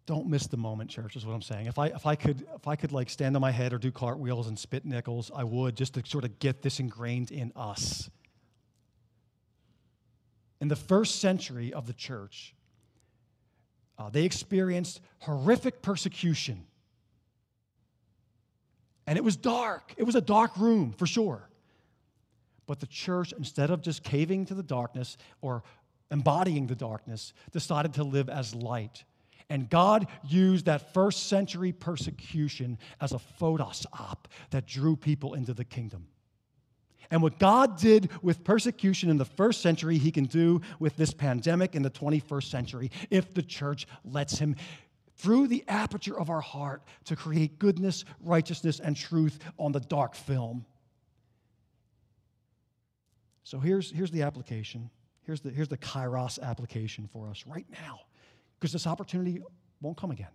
Don't 0.05 0.27
miss 0.27 0.49
the 0.49 0.57
moment, 0.57 0.91
church, 0.91 1.15
is 1.15 1.25
what 1.25 1.33
I'm 1.33 1.43
saying. 1.43 1.67
If 1.67 1.79
I, 1.79 1.87
if 1.87 2.07
I 2.07 2.17
could, 2.17 2.45
if 2.57 2.67
I 2.67 2.75
could 2.75 2.91
like 2.91 3.09
stand 3.09 3.37
on 3.37 3.41
my 3.41 3.53
head 3.53 3.73
or 3.73 3.79
do 3.79 3.93
cartwheels 3.93 4.49
and 4.49 4.59
spit 4.59 4.85
nickels, 4.85 5.31
I 5.35 5.45
would 5.45 5.77
just 5.77 5.95
to 5.95 6.03
sort 6.05 6.25
of 6.25 6.39
get 6.41 6.63
this 6.63 6.81
ingrained 6.81 7.31
in 7.31 7.53
us. 7.55 8.11
In 10.61 10.69
the 10.69 10.77
first 10.77 11.21
century 11.21 11.73
of 11.73 11.87
the 11.87 11.93
church, 11.93 12.55
uh, 13.99 14.11
they 14.11 14.25
experienced 14.25 15.01
horrific 15.21 15.83
persecution. 15.83 16.67
And 19.07 19.17
it 19.17 19.25
was 19.25 19.37
dark. 19.37 19.95
It 19.97 20.05
was 20.05 20.15
a 20.15 20.21
dark 20.21 20.57
room, 20.57 20.93
for 20.93 21.07
sure. 21.07 21.49
But 22.67 22.81
the 22.81 22.87
church, 22.87 23.33
instead 23.37 23.71
of 23.71 23.83
just 23.83 24.03
caving 24.03 24.47
to 24.47 24.55
the 24.55 24.63
darkness 24.63 25.17
or 25.41 25.63
embodying 26.11 26.67
the 26.67 26.75
darkness, 26.75 27.33
decided 27.51 27.95
to 27.95 28.05
live 28.05 28.29
as 28.29 28.55
light. 28.55 29.05
And 29.49 29.69
God 29.69 30.07
used 30.27 30.67
that 30.67 30.93
first 30.95 31.29
century 31.29 31.73
persecution 31.73 32.79
as 33.01 33.13
a 33.13 33.19
photos 33.19 33.87
op 33.93 34.29
that 34.51 34.67
drew 34.67 34.97
people 34.97 35.35
into 35.35 35.55
the 35.55 35.65
kingdom. 35.65 36.07
And 37.11 37.23
what 37.23 37.39
God 37.39 37.77
did 37.77 38.11
with 38.23 38.43
persecution 38.43 39.11
in 39.11 39.19
the 39.19 39.27
first 39.27 39.61
century, 39.61 39.99
He 39.99 40.11
can 40.11 40.25
do 40.25 40.63
with 40.79 40.97
this 40.97 41.13
pandemic 41.13 41.75
in 41.75 41.83
the 41.83 41.91
21st 41.91 42.45
century 42.45 42.91
if 43.11 43.35
the 43.35 43.43
church 43.43 43.87
lets 44.03 44.39
Him 44.39 44.57
through 45.17 45.47
the 45.47 45.63
aperture 45.69 46.19
of 46.19 46.31
our 46.31 46.41
heart 46.41 46.83
to 47.05 47.15
create 47.15 47.59
goodness, 47.59 48.05
righteousness, 48.21 48.81
and 48.81 48.97
truth 48.97 49.39
on 49.59 49.73
the 49.73 49.81
dark 49.81 50.15
film. 50.15 50.65
So 53.45 53.59
here's, 53.59 53.91
here's 53.91 54.11
the 54.11 54.23
application. 54.23 54.91
Here's 55.25 55.41
the, 55.41 55.51
here's 55.51 55.69
the 55.69 55.77
kairos 55.77 56.41
application 56.41 57.09
for 57.13 57.29
us 57.29 57.45
right 57.47 57.67
now, 57.71 58.01
because 58.63 58.73
this 58.73 58.87
opportunity 58.87 59.41
won't 59.81 59.97
come 59.97 60.13
again. 60.13 60.31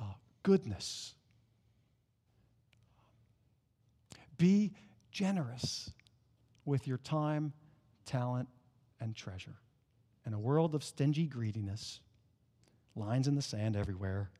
Uh, 0.00 0.04
goodness. 0.42 1.12
Be 4.38 4.72
generous 5.12 5.90
with 6.64 6.88
your 6.88 6.96
time, 6.96 7.52
talent, 8.06 8.48
and 9.02 9.14
treasure. 9.14 9.56
In 10.24 10.32
a 10.32 10.38
world 10.38 10.74
of 10.74 10.82
stingy 10.82 11.26
greediness, 11.26 12.00
lines 12.96 13.28
in 13.28 13.34
the 13.34 13.42
sand 13.42 13.76
everywhere, 13.76 14.30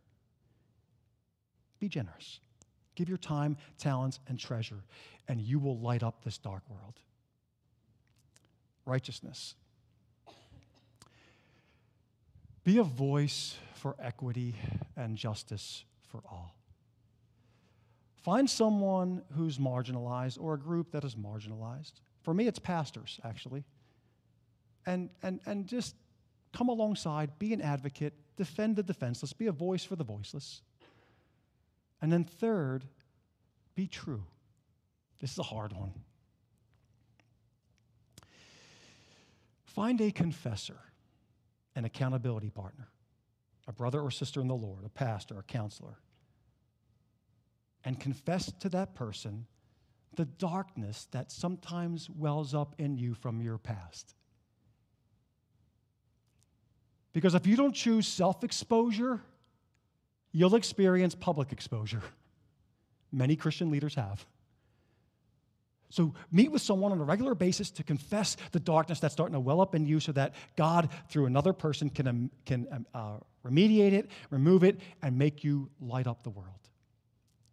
be 1.80 1.88
generous. 1.90 2.40
Give 2.94 3.10
your 3.10 3.18
time, 3.18 3.58
talents, 3.76 4.20
and 4.26 4.38
treasure, 4.38 4.84
and 5.28 5.38
you 5.38 5.58
will 5.58 5.78
light 5.78 6.02
up 6.02 6.24
this 6.24 6.38
dark 6.38 6.62
world. 6.70 6.98
Righteousness. 8.86 9.54
Be 12.68 12.76
a 12.76 12.82
voice 12.82 13.56
for 13.76 13.96
equity 13.98 14.54
and 14.94 15.16
justice 15.16 15.84
for 16.10 16.20
all. 16.30 16.54
Find 18.16 18.50
someone 18.50 19.22
who's 19.34 19.56
marginalized 19.56 20.38
or 20.38 20.52
a 20.52 20.58
group 20.58 20.90
that 20.90 21.02
is 21.02 21.14
marginalized. 21.14 21.92
For 22.20 22.34
me, 22.34 22.46
it's 22.46 22.58
pastors, 22.58 23.20
actually. 23.24 23.64
And, 24.84 25.08
and, 25.22 25.40
and 25.46 25.66
just 25.66 25.94
come 26.52 26.68
alongside, 26.68 27.38
be 27.38 27.54
an 27.54 27.62
advocate, 27.62 28.12
defend 28.36 28.76
the 28.76 28.82
defenseless, 28.82 29.32
be 29.32 29.46
a 29.46 29.52
voice 29.52 29.84
for 29.84 29.96
the 29.96 30.04
voiceless. 30.04 30.60
And 32.02 32.12
then, 32.12 32.24
third, 32.24 32.84
be 33.76 33.86
true. 33.86 34.24
This 35.20 35.32
is 35.32 35.38
a 35.38 35.42
hard 35.42 35.72
one. 35.72 35.94
Find 39.64 39.98
a 40.02 40.10
confessor, 40.10 40.76
an 41.78 41.84
accountability 41.84 42.50
partner, 42.50 42.88
a 43.68 43.72
brother 43.72 44.00
or 44.00 44.10
sister 44.10 44.40
in 44.40 44.48
the 44.48 44.54
Lord, 44.54 44.84
a 44.84 44.88
pastor, 44.88 45.38
a 45.38 45.44
counselor, 45.44 46.00
and 47.84 48.00
confess 48.00 48.50
to 48.58 48.68
that 48.70 48.96
person 48.96 49.46
the 50.16 50.24
darkness 50.24 51.06
that 51.12 51.30
sometimes 51.30 52.10
wells 52.10 52.52
up 52.52 52.74
in 52.78 52.98
you 52.98 53.14
from 53.14 53.40
your 53.40 53.58
past. 53.58 54.16
Because 57.12 57.36
if 57.36 57.46
you 57.46 57.54
don't 57.54 57.74
choose 57.74 58.08
self 58.08 58.42
exposure, 58.42 59.20
you'll 60.32 60.56
experience 60.56 61.14
public 61.14 61.52
exposure. 61.52 62.02
Many 63.12 63.36
Christian 63.36 63.70
leaders 63.70 63.94
have. 63.94 64.26
So 65.90 66.14
meet 66.30 66.52
with 66.52 66.60
someone 66.60 66.92
on 66.92 67.00
a 67.00 67.04
regular 67.04 67.34
basis 67.34 67.70
to 67.72 67.82
confess 67.82 68.36
the 68.52 68.60
darkness 68.60 69.00
that's 69.00 69.14
starting 69.14 69.32
to 69.32 69.40
well 69.40 69.60
up 69.60 69.74
in 69.74 69.86
you 69.86 70.00
so 70.00 70.12
that 70.12 70.34
God, 70.56 70.90
through 71.08 71.26
another 71.26 71.52
person, 71.52 71.88
can, 71.88 72.06
um, 72.06 72.30
can 72.44 72.66
um, 72.70 72.86
uh, 72.92 73.16
remediate 73.46 73.92
it, 73.92 74.10
remove 74.30 74.64
it, 74.64 74.80
and 75.02 75.16
make 75.16 75.44
you 75.44 75.70
light 75.80 76.06
up 76.06 76.22
the 76.22 76.30
world. 76.30 76.68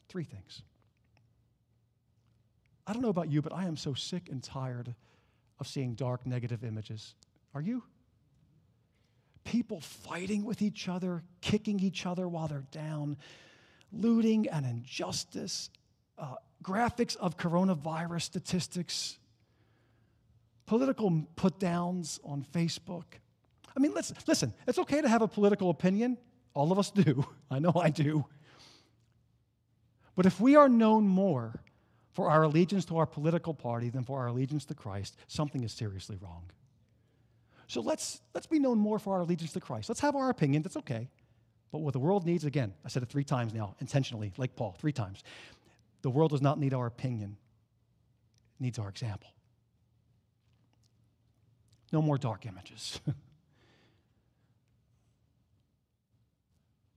Three 0.09 0.25
things. 0.25 0.63
I 2.85 2.93
don't 2.93 3.01
know 3.01 3.09
about 3.09 3.31
you, 3.31 3.41
but 3.41 3.53
I 3.53 3.65
am 3.65 3.77
so 3.77 3.93
sick 3.93 4.29
and 4.29 4.43
tired 4.43 4.93
of 5.59 5.67
seeing 5.67 5.95
dark, 5.95 6.25
negative 6.25 6.63
images. 6.63 7.15
Are 7.53 7.61
you? 7.61 7.83
People 9.45 9.79
fighting 9.79 10.43
with 10.43 10.61
each 10.61 10.89
other, 10.89 11.23
kicking 11.41 11.79
each 11.79 12.05
other 12.05 12.27
while 12.27 12.47
they're 12.47 12.65
down, 12.71 13.17
looting 13.91 14.47
and 14.49 14.65
injustice, 14.65 15.69
uh, 16.17 16.35
graphics 16.65 17.15
of 17.17 17.37
coronavirus 17.37 18.23
statistics, 18.23 19.19
political 20.65 21.27
put 21.35 21.59
downs 21.59 22.19
on 22.23 22.43
Facebook. 22.53 23.03
I 23.77 23.79
mean, 23.79 23.93
let's, 23.93 24.13
listen, 24.27 24.53
it's 24.67 24.79
okay 24.79 25.01
to 25.01 25.07
have 25.07 25.21
a 25.21 25.27
political 25.27 25.69
opinion. 25.69 26.17
All 26.55 26.71
of 26.71 26.79
us 26.79 26.89
do. 26.89 27.25
I 27.51 27.59
know 27.59 27.73
I 27.75 27.89
do. 27.89 28.25
But 30.15 30.25
if 30.25 30.39
we 30.39 30.55
are 30.55 30.69
known 30.69 31.07
more 31.07 31.61
for 32.13 32.29
our 32.29 32.43
allegiance 32.43 32.85
to 32.85 32.97
our 32.97 33.05
political 33.05 33.53
party 33.53 33.89
than 33.89 34.03
for 34.03 34.19
our 34.19 34.27
allegiance 34.27 34.65
to 34.65 34.73
Christ, 34.73 35.17
something 35.27 35.63
is 35.63 35.73
seriously 35.73 36.17
wrong. 36.21 36.49
So 37.67 37.81
let's, 37.81 38.21
let's 38.33 38.47
be 38.47 38.57
known 38.57 38.79
more 38.79 38.97
for 38.97 39.15
our 39.15 39.21
allegiance 39.21 39.51
to 39.53 39.59
Christ. 39.59 39.89
Let's 39.89 39.99
have 39.99 40.15
our 40.15 40.29
opinion, 40.29 40.63
that's 40.63 40.77
okay. 40.77 41.09
But 41.71 41.79
what 41.79 41.93
the 41.93 41.99
world 41.99 42.25
needs, 42.25 42.45
again, 42.45 42.73
I 42.85 42.87
said 42.87 43.03
it 43.03 43.09
three 43.09 43.23
times 43.25 43.53
now, 43.53 43.75
intentionally, 43.81 44.31
like 44.37 44.55
Paul, 44.55 44.75
three 44.79 44.93
times. 44.93 45.23
The 46.05 46.11
world 46.11 46.29
does 46.29 46.43
not 46.43 46.59
need 46.59 46.75
our 46.75 46.85
opinion, 46.85 47.35
it 48.59 48.63
needs 48.63 48.77
our 48.77 48.89
example. 48.89 49.31
No 51.91 51.99
more 51.99 52.19
dark 52.19 52.45
images. 52.45 52.99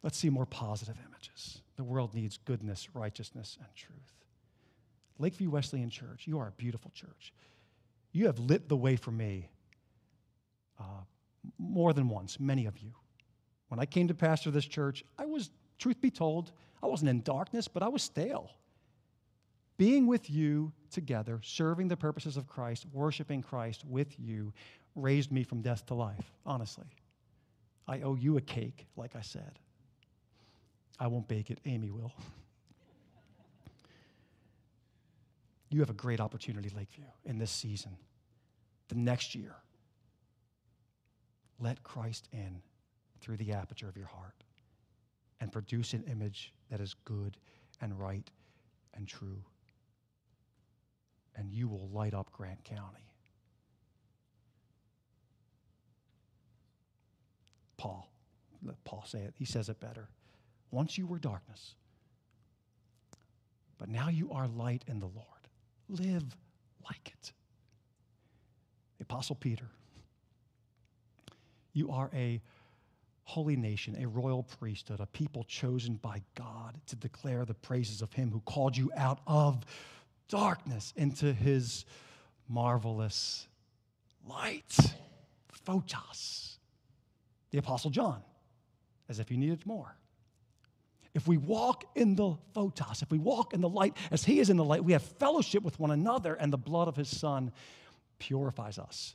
Let's 0.02 0.18
see 0.18 0.28
more 0.28 0.44
positive 0.44 0.96
images. 1.08 1.62
The 1.76 1.84
world 1.84 2.14
needs 2.14 2.36
goodness, 2.36 2.94
righteousness, 2.94 3.56
and 3.58 3.68
truth. 3.74 4.12
Lakeview 5.18 5.48
Wesleyan 5.48 5.88
Church, 5.88 6.26
you 6.26 6.38
are 6.38 6.48
a 6.48 6.52
beautiful 6.52 6.90
church. 6.94 7.32
You 8.12 8.26
have 8.26 8.38
lit 8.38 8.68
the 8.68 8.76
way 8.76 8.96
for 8.96 9.10
me 9.10 9.48
uh, 10.78 11.00
more 11.58 11.94
than 11.94 12.10
once, 12.10 12.38
many 12.38 12.66
of 12.66 12.76
you. 12.76 12.92
When 13.68 13.80
I 13.80 13.86
came 13.86 14.08
to 14.08 14.14
pastor 14.14 14.50
this 14.50 14.66
church, 14.66 15.02
I 15.18 15.24
was, 15.24 15.48
truth 15.78 15.98
be 15.98 16.10
told, 16.10 16.52
I 16.82 16.88
wasn't 16.88 17.08
in 17.08 17.22
darkness, 17.22 17.68
but 17.68 17.82
I 17.82 17.88
was 17.88 18.02
stale. 18.02 18.50
Being 19.78 20.08
with 20.08 20.28
you 20.28 20.72
together, 20.90 21.40
serving 21.42 21.86
the 21.86 21.96
purposes 21.96 22.36
of 22.36 22.48
Christ, 22.48 22.84
worshiping 22.92 23.42
Christ 23.42 23.84
with 23.86 24.18
you, 24.18 24.52
raised 24.96 25.30
me 25.30 25.44
from 25.44 25.62
death 25.62 25.86
to 25.86 25.94
life, 25.94 26.32
honestly. 26.44 26.88
I 27.86 28.00
owe 28.00 28.16
you 28.16 28.36
a 28.36 28.40
cake, 28.40 28.86
like 28.96 29.14
I 29.14 29.20
said. 29.20 29.60
I 30.98 31.06
won't 31.06 31.28
bake 31.28 31.50
it, 31.50 31.60
Amy 31.64 31.90
will. 31.90 32.12
you 35.70 35.78
have 35.78 35.90
a 35.90 35.94
great 35.94 36.18
opportunity, 36.18 36.70
Lakeview, 36.74 37.04
in 37.24 37.38
this 37.38 37.52
season, 37.52 37.96
the 38.88 38.96
next 38.96 39.36
year. 39.36 39.54
Let 41.60 41.84
Christ 41.84 42.28
in 42.32 42.62
through 43.20 43.36
the 43.36 43.52
aperture 43.52 43.88
of 43.88 43.96
your 43.96 44.06
heart 44.06 44.42
and 45.40 45.52
produce 45.52 45.92
an 45.92 46.02
image 46.10 46.52
that 46.68 46.80
is 46.80 46.94
good 47.04 47.36
and 47.80 47.98
right 47.98 48.28
and 48.94 49.06
true. 49.06 49.44
And 51.38 51.52
you 51.52 51.68
will 51.68 51.88
light 51.92 52.14
up 52.14 52.32
Grant 52.32 52.64
County. 52.64 53.12
Paul, 57.76 58.10
let 58.62 58.82
Paul 58.84 59.04
say 59.06 59.20
it. 59.20 59.34
He 59.38 59.44
says 59.44 59.68
it 59.68 59.78
better. 59.78 60.08
Once 60.72 60.98
you 60.98 61.06
were 61.06 61.18
darkness, 61.18 61.76
but 63.78 63.88
now 63.88 64.08
you 64.08 64.32
are 64.32 64.48
light 64.48 64.82
in 64.88 64.98
the 64.98 65.06
Lord. 65.06 65.26
Live 65.88 66.36
like 66.84 67.06
it. 67.06 67.32
The 68.98 69.04
Apostle 69.04 69.36
Peter, 69.36 69.70
you 71.72 71.92
are 71.92 72.10
a 72.12 72.42
holy 73.22 73.56
nation, 73.56 73.96
a 74.00 74.08
royal 74.08 74.42
priesthood, 74.42 74.98
a 74.98 75.06
people 75.06 75.44
chosen 75.44 75.94
by 75.94 76.20
God 76.34 76.80
to 76.86 76.96
declare 76.96 77.44
the 77.44 77.54
praises 77.54 78.02
of 78.02 78.12
Him 78.12 78.30
who 78.32 78.40
called 78.40 78.76
you 78.76 78.90
out 78.96 79.20
of 79.26 79.64
darkness 80.28 80.92
into 80.96 81.32
His 81.32 81.84
marvelous 82.48 83.46
light. 84.28 84.76
Photos. 85.64 86.58
The 87.50 87.58
Apostle 87.58 87.90
John, 87.90 88.22
as 89.08 89.18
if 89.18 89.28
he 89.28 89.36
needed 89.36 89.66
more. 89.66 89.96
If 91.14 91.26
we 91.26 91.36
walk 91.36 91.84
in 91.94 92.14
the 92.14 92.36
photos, 92.54 93.02
if 93.02 93.10
we 93.10 93.18
walk 93.18 93.54
in 93.54 93.60
the 93.60 93.68
light 93.68 93.96
as 94.10 94.24
He 94.24 94.38
is 94.38 94.50
in 94.50 94.56
the 94.56 94.64
light, 94.64 94.84
we 94.84 94.92
have 94.92 95.02
fellowship 95.02 95.62
with 95.62 95.80
one 95.80 95.90
another, 95.90 96.34
and 96.34 96.52
the 96.52 96.58
blood 96.58 96.88
of 96.88 96.96
His 96.96 97.08
Son 97.08 97.52
purifies 98.18 98.78
us 98.78 99.14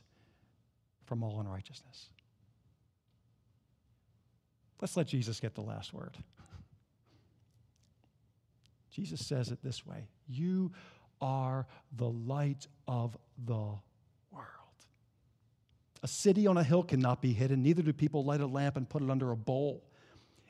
from 1.06 1.22
all 1.22 1.40
unrighteousness. 1.40 2.10
Let's 4.80 4.96
let 4.96 5.06
Jesus 5.06 5.40
get 5.40 5.54
the 5.54 5.62
last 5.62 5.94
word. 5.94 6.16
Jesus 8.90 9.24
says 9.26 9.50
it 9.50 9.62
this 9.62 9.86
way 9.86 10.06
You 10.28 10.72
are 11.24 11.66
the 11.96 12.08
light 12.08 12.66
of 12.86 13.16
the 13.46 13.54
world. 13.54 13.80
A 16.02 16.08
city 16.08 16.46
on 16.46 16.58
a 16.58 16.62
hill 16.62 16.82
cannot 16.82 17.22
be 17.22 17.32
hidden, 17.32 17.62
neither 17.62 17.80
do 17.80 17.94
people 17.94 18.24
light 18.24 18.42
a 18.42 18.46
lamp 18.46 18.76
and 18.76 18.86
put 18.86 19.02
it 19.02 19.08
under 19.08 19.30
a 19.30 19.36
bowl. 19.36 19.82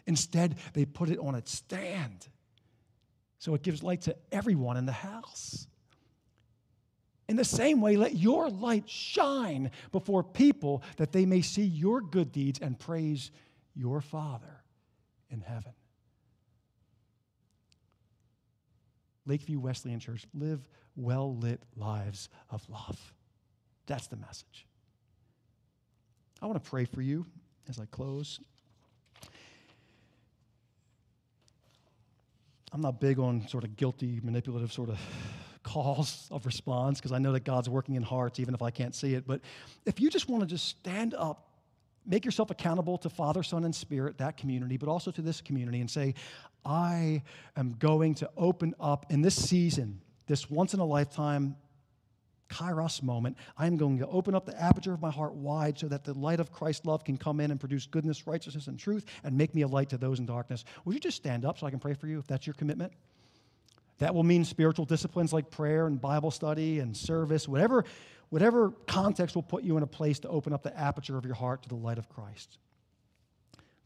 Instead, 0.04 0.56
they 0.72 0.84
put 0.84 1.08
it 1.08 1.18
on 1.20 1.36
its 1.36 1.52
stand 1.52 2.26
so 3.38 3.54
it 3.54 3.62
gives 3.62 3.82
light 3.82 4.00
to 4.00 4.16
everyone 4.32 4.76
in 4.76 4.86
the 4.86 4.92
house. 4.92 5.66
In 7.28 7.36
the 7.36 7.44
same 7.44 7.80
way, 7.80 7.96
let 7.96 8.16
your 8.16 8.50
light 8.50 8.88
shine 8.88 9.70
before 9.92 10.22
people 10.24 10.82
that 10.96 11.12
they 11.12 11.24
may 11.24 11.40
see 11.40 11.62
your 11.62 12.00
good 12.00 12.32
deeds 12.32 12.58
and 12.58 12.78
praise 12.78 13.30
your 13.74 14.00
Father 14.00 14.62
in 15.30 15.40
heaven. 15.40 15.72
Lakeview 19.26 19.58
Wesleyan 19.58 20.00
Church, 20.00 20.26
live 20.34 20.60
well 20.96 21.36
lit 21.36 21.60
lives 21.76 22.28
of 22.50 22.68
love. 22.68 23.14
That's 23.86 24.06
the 24.06 24.16
message. 24.16 24.66
I 26.40 26.46
want 26.46 26.62
to 26.62 26.70
pray 26.70 26.84
for 26.84 27.02
you 27.02 27.26
as 27.68 27.78
I 27.78 27.86
close. 27.86 28.40
I'm 32.72 32.80
not 32.80 33.00
big 33.00 33.20
on 33.20 33.46
sort 33.48 33.64
of 33.64 33.76
guilty, 33.76 34.20
manipulative 34.22 34.72
sort 34.72 34.90
of 34.90 34.98
calls 35.62 36.28
of 36.30 36.44
response 36.44 36.98
because 36.98 37.12
I 37.12 37.18
know 37.18 37.32
that 37.32 37.44
God's 37.44 37.70
working 37.70 37.94
in 37.94 38.02
hearts 38.02 38.40
even 38.40 38.52
if 38.54 38.62
I 38.62 38.70
can't 38.70 38.94
see 38.94 39.14
it. 39.14 39.26
But 39.26 39.40
if 39.86 40.00
you 40.00 40.10
just 40.10 40.28
want 40.28 40.42
to 40.42 40.46
just 40.46 40.68
stand 40.68 41.14
up, 41.14 41.48
make 42.04 42.24
yourself 42.24 42.50
accountable 42.50 42.98
to 42.98 43.08
Father, 43.08 43.42
Son, 43.42 43.64
and 43.64 43.74
Spirit, 43.74 44.18
that 44.18 44.36
community, 44.36 44.76
but 44.76 44.88
also 44.88 45.10
to 45.12 45.22
this 45.22 45.40
community, 45.40 45.80
and 45.80 45.90
say, 45.90 46.14
I 46.64 47.22
am 47.56 47.74
going 47.78 48.14
to 48.16 48.30
open 48.36 48.74
up 48.80 49.06
in 49.10 49.22
this 49.22 49.34
season, 49.34 50.00
this 50.26 50.50
once 50.50 50.74
in 50.74 50.80
a 50.80 50.84
lifetime 50.84 51.56
kairos 52.50 53.02
moment, 53.02 53.36
I'm 53.58 53.76
going 53.76 53.98
to 53.98 54.06
open 54.06 54.34
up 54.34 54.46
the 54.46 54.60
aperture 54.60 54.92
of 54.92 55.00
my 55.00 55.10
heart 55.10 55.34
wide 55.34 55.78
so 55.78 55.88
that 55.88 56.04
the 56.04 56.14
light 56.14 56.40
of 56.40 56.52
Christ's 56.52 56.86
love 56.86 57.04
can 57.04 57.16
come 57.16 57.40
in 57.40 57.50
and 57.50 57.58
produce 57.58 57.86
goodness, 57.86 58.26
righteousness, 58.26 58.66
and 58.66 58.78
truth 58.78 59.04
and 59.24 59.36
make 59.36 59.54
me 59.54 59.62
a 59.62 59.68
light 59.68 59.88
to 59.90 59.98
those 59.98 60.18
in 60.18 60.26
darkness. 60.26 60.64
Would 60.84 60.94
you 60.94 61.00
just 61.00 61.16
stand 61.16 61.44
up 61.44 61.58
so 61.58 61.66
I 61.66 61.70
can 61.70 61.80
pray 61.80 61.94
for 61.94 62.06
you 62.06 62.18
if 62.18 62.26
that's 62.26 62.46
your 62.46 62.54
commitment? 62.54 62.92
That 63.98 64.14
will 64.14 64.24
mean 64.24 64.44
spiritual 64.44 64.84
disciplines 64.84 65.32
like 65.32 65.50
prayer 65.50 65.86
and 65.86 66.00
Bible 66.00 66.30
study 66.30 66.80
and 66.80 66.96
service, 66.96 67.48
whatever, 67.48 67.84
whatever 68.30 68.70
context 68.86 69.34
will 69.34 69.42
put 69.42 69.62
you 69.62 69.76
in 69.76 69.82
a 69.82 69.86
place 69.86 70.18
to 70.20 70.28
open 70.28 70.52
up 70.52 70.62
the 70.62 70.76
aperture 70.78 71.16
of 71.16 71.24
your 71.24 71.34
heart 71.34 71.62
to 71.62 71.68
the 71.68 71.76
light 71.76 71.98
of 71.98 72.08
Christ. 72.08 72.58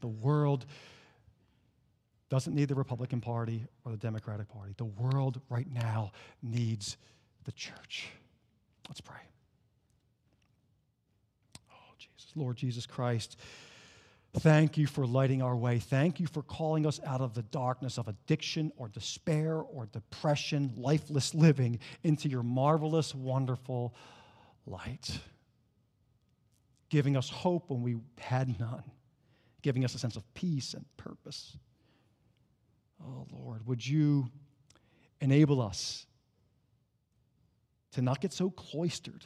The 0.01 0.07
world 0.07 0.65
doesn't 2.29 2.53
need 2.53 2.67
the 2.67 2.75
Republican 2.75 3.21
Party 3.21 3.65
or 3.83 3.91
the 3.91 3.97
Democratic 3.97 4.47
Party. 4.49 4.73
The 4.77 4.85
world 4.85 5.41
right 5.49 5.67
now 5.71 6.11
needs 6.43 6.97
the 7.43 7.51
church. 7.51 8.07
Let's 8.87 9.01
pray. 9.01 9.21
Oh, 11.71 11.93
Jesus. 11.97 12.31
Lord 12.35 12.55
Jesus 12.55 12.85
Christ, 12.85 13.37
thank 14.37 14.77
you 14.77 14.85
for 14.85 15.07
lighting 15.07 15.41
our 15.41 15.55
way. 15.55 15.79
Thank 15.79 16.19
you 16.19 16.27
for 16.27 16.43
calling 16.43 16.85
us 16.85 16.99
out 17.05 17.21
of 17.21 17.33
the 17.33 17.41
darkness 17.41 17.97
of 17.97 18.07
addiction 18.07 18.71
or 18.77 18.87
despair 18.89 19.55
or 19.55 19.87
depression, 19.87 20.71
lifeless 20.77 21.33
living, 21.33 21.79
into 22.03 22.29
your 22.29 22.43
marvelous, 22.43 23.15
wonderful 23.15 23.95
light. 24.67 25.19
Giving 26.89 27.17
us 27.17 27.29
hope 27.29 27.69
when 27.69 27.81
we 27.81 27.97
had 28.19 28.59
none, 28.59 28.83
giving 29.63 29.83
us 29.83 29.95
a 29.95 29.99
sense 29.99 30.15
of 30.15 30.31
peace 30.35 30.75
and 30.75 30.85
purpose. 30.97 31.57
Oh, 33.03 33.27
Lord, 33.31 33.65
would 33.65 33.85
you 33.85 34.29
enable 35.21 35.61
us 35.61 36.05
to 37.91 38.01
not 38.01 38.21
get 38.21 38.31
so 38.31 38.49
cloistered, 38.49 39.25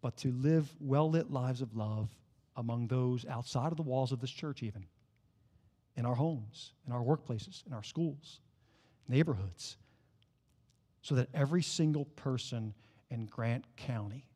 but 0.00 0.16
to 0.18 0.32
live 0.32 0.72
well 0.80 1.10
lit 1.10 1.30
lives 1.30 1.60
of 1.60 1.76
love 1.76 2.10
among 2.56 2.88
those 2.88 3.24
outside 3.26 3.70
of 3.70 3.76
the 3.76 3.82
walls 3.82 4.12
of 4.12 4.20
this 4.20 4.30
church, 4.30 4.62
even 4.62 4.86
in 5.96 6.06
our 6.06 6.14
homes, 6.14 6.72
in 6.86 6.92
our 6.92 7.02
workplaces, 7.02 7.66
in 7.66 7.72
our 7.72 7.82
schools, 7.82 8.40
neighborhoods, 9.08 9.76
so 11.02 11.14
that 11.14 11.28
every 11.34 11.62
single 11.62 12.04
person 12.04 12.74
in 13.10 13.26
Grant 13.26 13.64
County 13.76 14.26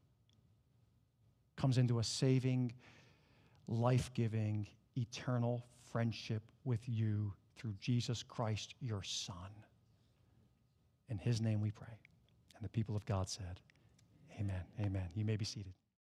comes 1.57 1.79
into 1.79 1.99
a 1.99 2.05
saving, 2.05 2.73
life 3.67 4.11
giving, 4.13 4.67
eternal 4.97 5.65
friendship 5.97 6.43
with 6.67 6.87
you 6.87 7.33
through 7.57 7.73
Jesus 7.81 8.23
Christ, 8.23 8.75
your 8.83 9.03
Son. 9.03 9.49
In 11.09 11.17
his 11.17 11.41
name 11.41 11.63
we 11.63 11.71
pray. 11.71 11.87
And 12.55 12.63
the 12.63 12.69
people 12.69 12.95
of 12.95 13.07
God 13.07 13.31
said, 13.31 13.61
Amen. 14.39 14.61
Amen. 14.79 15.09
You 15.15 15.25
may 15.25 15.39
be 15.39 15.47
seated. 15.47 15.73